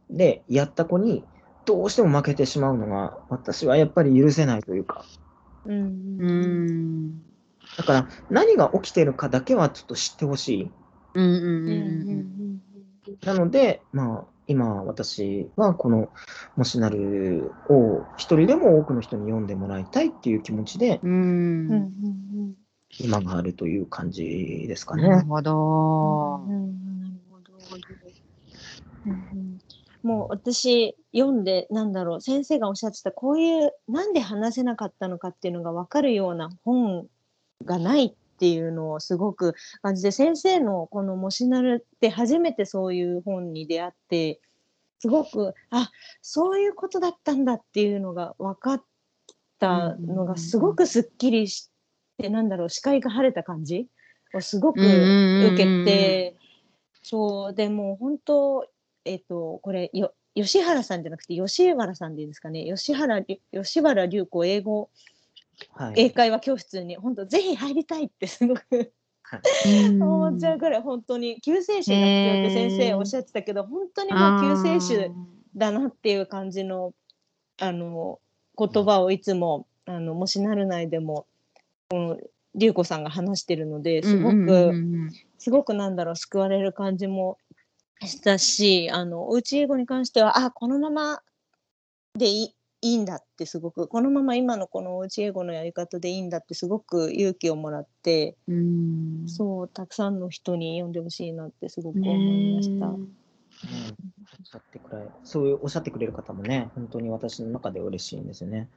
[0.09, 1.23] で、やった子に、
[1.65, 5.03] どうしても負けてしまうのが、私はやっぱり許せないというか、
[5.65, 7.21] うんうん。
[7.77, 10.71] だから何が起きてるかだけはちょっと知ってほしい。
[11.15, 12.55] うんうんうんうんうんうん
[13.23, 16.09] なので、まあ、今私はこの
[16.55, 22.55] 「もしなる」を一人でも多くの人に読んでもらいたいっていう気持ちでうんうんうんうん
[22.99, 25.09] 今があるという感じですかね。
[25.09, 26.49] なるほどう。
[26.49, 27.53] んなるほど。
[29.05, 29.59] うんうん
[30.05, 37.07] もう私読んでなんだろう先生がおっしゃってたこういうなんで話せなかったのかっていうのが分かるような本
[37.65, 44.41] がないっていうのをすごく感じて先生のこの「もしなる」って初めてそういう本に出会って
[44.99, 45.89] すごくあ
[46.21, 48.83] そういうことだったんだっていうのが分かっ
[49.59, 51.71] たのがすごくすっきりし
[52.17, 53.87] てなんだろう視界が晴れた感じ
[54.33, 56.35] をすごく受けて。
[57.07, 58.67] そうでも本当
[59.05, 64.89] えっ、とこれよ吉原さんじゃなくて吉原さんでいいですかね吉原り吉原隆子英語
[65.73, 65.93] はい。
[65.97, 68.93] 英会話教室に本当ぜひ入りたいってすごく
[69.99, 71.95] 思っちゃうぐらい本当に救世主が必要っ
[72.47, 75.11] て先生おっしゃってたけど本当にもう救世主
[75.55, 76.93] だなっていう感じの
[77.59, 78.19] あの
[78.57, 81.25] 言葉をいつもあのもしなるないでも
[81.89, 82.17] この
[82.55, 84.71] 龍子さんが話してるのですごく、
[85.37, 87.37] すごくなんだろう救われる感じも
[88.01, 91.21] したしあのおうち英語に関してはあこのまま
[92.17, 92.54] でい
[92.85, 102.85] いいいんだってすごくこのまま今のこのおうち英語のやり方でいいんだってすごく勇気をもらってうんそうたくさんの人に読んでほしいなってすごく思いました。
[102.87, 103.09] うん
[104.37, 108.67] おっしゃってくれそういうおっしゃってくれる方もね、本当に私の中で嬉しいんですよね。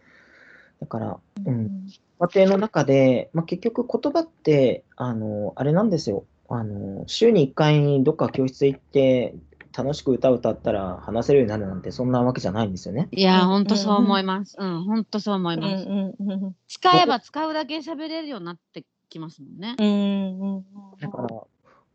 [0.80, 1.88] だから、うん、
[2.20, 6.24] 家庭の中で、まあ、結局言葉って、あの、あれなんですよ。
[6.48, 9.34] あの、週に1回どっか教室行って、
[9.76, 13.08] 楽しく歌を歌ったら話せるようになるなんて、そんなわけじゃないんですよね。
[13.12, 14.56] いや、うん本当そう思います。
[14.58, 16.54] うん、本当そう思いうんます。
[16.68, 19.76] 使えば使うだけ喋れるようになってきますもんね。
[19.78, 20.64] うんうん
[21.00, 21.28] だから、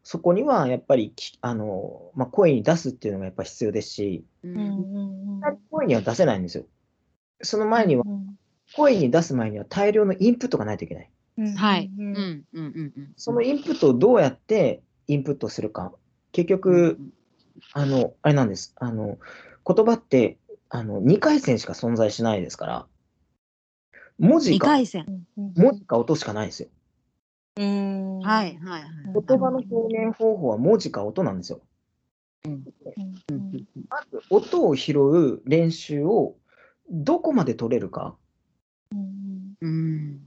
[0.03, 6.65] そこにはやっぱりき、あの、まあ、声に出すっていうのがやっぱ必要ですし、ううんうんうん声には出せないんですよ。
[7.41, 8.37] その前には、うん
[8.75, 11.09] 声に出す前には大量のインプットがないといけない。
[11.37, 11.91] うんはい。
[11.95, 13.13] ううんんうんうんうん。
[13.17, 15.91] そのインプットをどうやってインプットするか。
[16.31, 16.97] 結局、
[17.71, 18.75] あの、あれなんです。
[18.77, 19.17] あの、
[19.65, 20.37] 言葉って、
[20.69, 22.87] あの、2回線しか存在しないですから、
[24.19, 25.05] 文字二か、回戦。
[25.07, 26.69] うん文字か音しかないんですよ。
[27.57, 28.91] うんはいはいはい。
[29.27, 31.61] 言葉の表現方法は文字か音なんですよ。
[32.45, 32.63] うん
[33.29, 36.35] うんまず、音を拾う練習を
[36.89, 38.15] どこまで取れるか。
[38.91, 40.19] うんうん。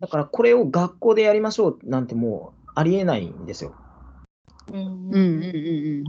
[0.00, 3.74] だから、これを学校でやりましょうなんてもうありえないんですよ。
[4.72, 5.42] うんうんうん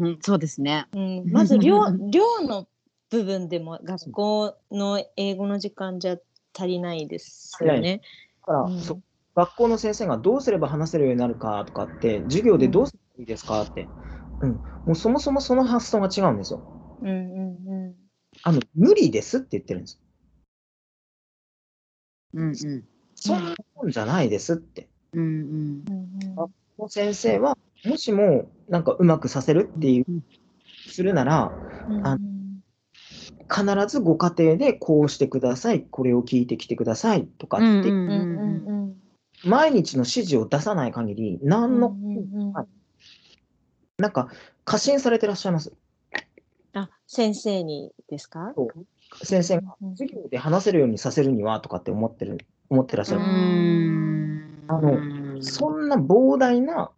[0.02, 0.20] うんうん。
[0.22, 0.88] そうですね。
[0.94, 1.80] うんまず量
[2.10, 2.68] 量の
[3.10, 6.18] 部分でも学校の英語の時間じゃ
[6.54, 8.02] 足りないですよね。
[8.42, 9.00] だから、うんそ
[9.36, 13.88] 学校の先生がどうすれば話せるようになるかとかって、授業でどうすればいいですかって、
[14.40, 14.52] うん、
[14.86, 16.64] もうそもそもその発想が違うんですよ。
[17.02, 17.96] うんうんうん
[18.44, 20.02] あの、無理ですって言ってるんです。
[22.34, 22.84] うんうん。
[23.16, 24.88] そんなもんじゃないですって。
[25.14, 25.84] うんうん。
[25.88, 30.06] うんこの先生は、もしもなんかうまくさせるっていう、
[30.88, 31.52] するなら、
[31.90, 32.18] うんあ
[33.50, 39.02] 必ずご家庭でこうしてください、これを聞いてきてくださいとかって、うんうんうん
[39.46, 41.96] 毎日の指示を出さない限り、何の、
[44.00, 44.30] なんか
[44.66, 45.72] 過信されてらっしゃいます？
[46.74, 48.56] あ先生にですか？
[49.24, 53.26] 先生がうん授業で話せるようにさせるにはとかって思ってる、思ってらっしゃうる。
[53.26, 54.66] ん。
[54.68, 56.90] あのそんな膨大な、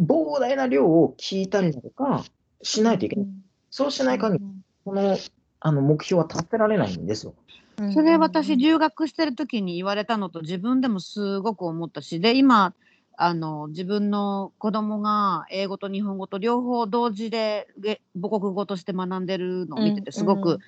[0.00, 2.24] 膨大な量を聞いたりだとか
[2.62, 3.26] しないといけない。
[3.70, 4.44] そうしない限り、
[4.84, 5.18] この
[5.60, 7.34] あの目標は達せられないんですよ。
[7.78, 7.92] うん。
[7.92, 12.74] それ私留学してる時に言われたのと自分でもすごく思ったしで今
[13.16, 20.58] あの自分の子供が英語と日本語と両方同時でげ母国語として学んでるのを見ててすごく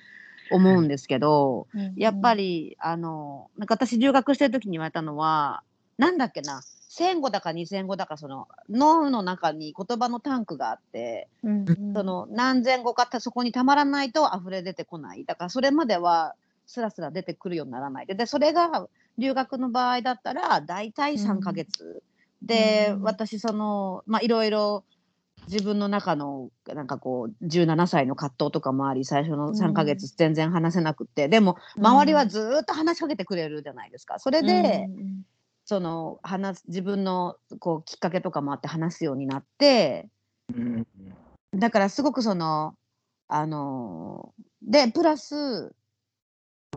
[0.51, 1.93] 思うんですけど、うん。
[1.95, 5.63] やっぱりあのなんか私留学してる時に言われたのは
[5.97, 6.61] なんだっけな。
[6.89, 11.93] 1000語だか2000語だかその脳の中に言葉のタンクがあってうんうん。
[11.95, 15.25] その何千語かたそこにたまらないと溢れ出てこない。
[15.25, 16.35] だからそれまでは
[16.67, 18.05] スラスラ出てくるようにならない。
[18.05, 18.87] ででそれが
[19.17, 22.03] 留学の場合だったら大体3ヶ月、
[22.41, 23.01] で、うん。
[23.01, 24.83] 私そのまあいろいろ
[25.47, 34.19] 自分の中のなんかこう17歳の葛藤とかもあり最初の3ヶ月全然話せなくって、でも周りはずーっと話しかけてくれるじゃないですか。
[34.19, 35.23] それで、うん
[35.65, 40.09] その話す自分のこうきっかけとかもあって話すようになって。
[40.53, 40.87] うん
[41.55, 42.75] だからすごくその
[43.27, 44.33] あの
[44.63, 45.75] でプラス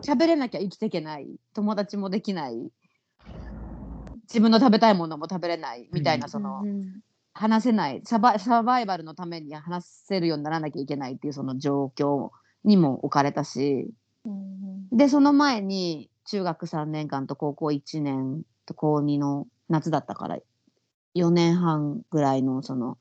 [0.01, 1.27] 喋れなきゃ生きていけない。
[1.53, 2.71] 友達もできない。
[4.23, 5.89] 自分の食べたいものも食べれない。
[5.91, 7.01] みたいな、うんその、うん
[7.33, 8.01] 話せない。
[8.03, 12.31] サバサバイバルのために話せるようにならなきゃいけないっていうその状況
[12.63, 13.91] にも置かれたし。
[14.25, 20.37] うんでその前に中学3年間と高校1年と高2の夏だったから
[21.15, 22.97] 4年半ぐらいのその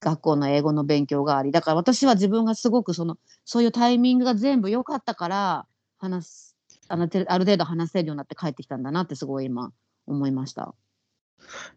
[0.00, 5.66] 学校の英語の勉強がありだから私は自分がすごくそのそういうタイミングが全部良かったから
[5.98, 6.56] 話す
[6.88, 9.72] あのある程度話せるようになって帰ってきたんだなってすごい今
[10.06, 10.74] 思いました。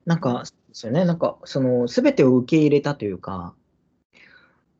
[0.06, 1.06] なんか、そうですよね。
[1.06, 3.56] なんか、その、すべてを受け入れたというか、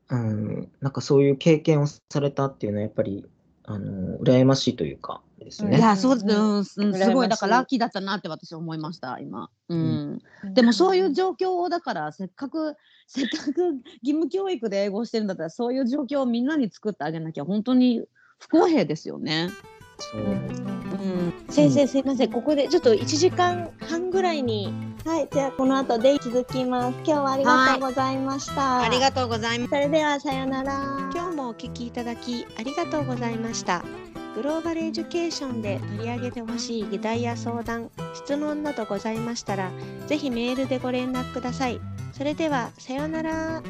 [0.10, 3.26] うん、なんかそういう経験をされたっていうのは、やっぱり、
[3.64, 5.78] あの、羨ましいというか、ですよね。
[5.78, 6.80] いやそう、す
[7.12, 9.50] ごいだからラッキーだったなって私思いました今。
[9.70, 10.22] うん。
[10.44, 12.76] うでもそういう状況をだからせっかく
[13.08, 13.62] せっかく
[14.02, 18.04] 義務教育で英語をしてるんだったらそういう状況をみんなに作ってあげなきゃ本当に
[18.40, 19.50] 不公平ですよね。
[20.00, 22.32] そううん、先生すいません。
[22.32, 26.96] ここでちょっと1時間半ぐらいにはいじゃあこの後で続きます。
[26.98, 29.70] 今日はありがとうございました、ありがとうございます。
[29.70, 30.74] それではさよなら。
[31.14, 33.86] 今日もお聞きいただきありがとうございました。
[34.34, 39.70] グローバルエデュケーションで取り上げてほしい議題や相談質問などございましたら
[40.08, 41.80] ぜひメールでご連絡ください。
[42.12, 43.62] それではさようなら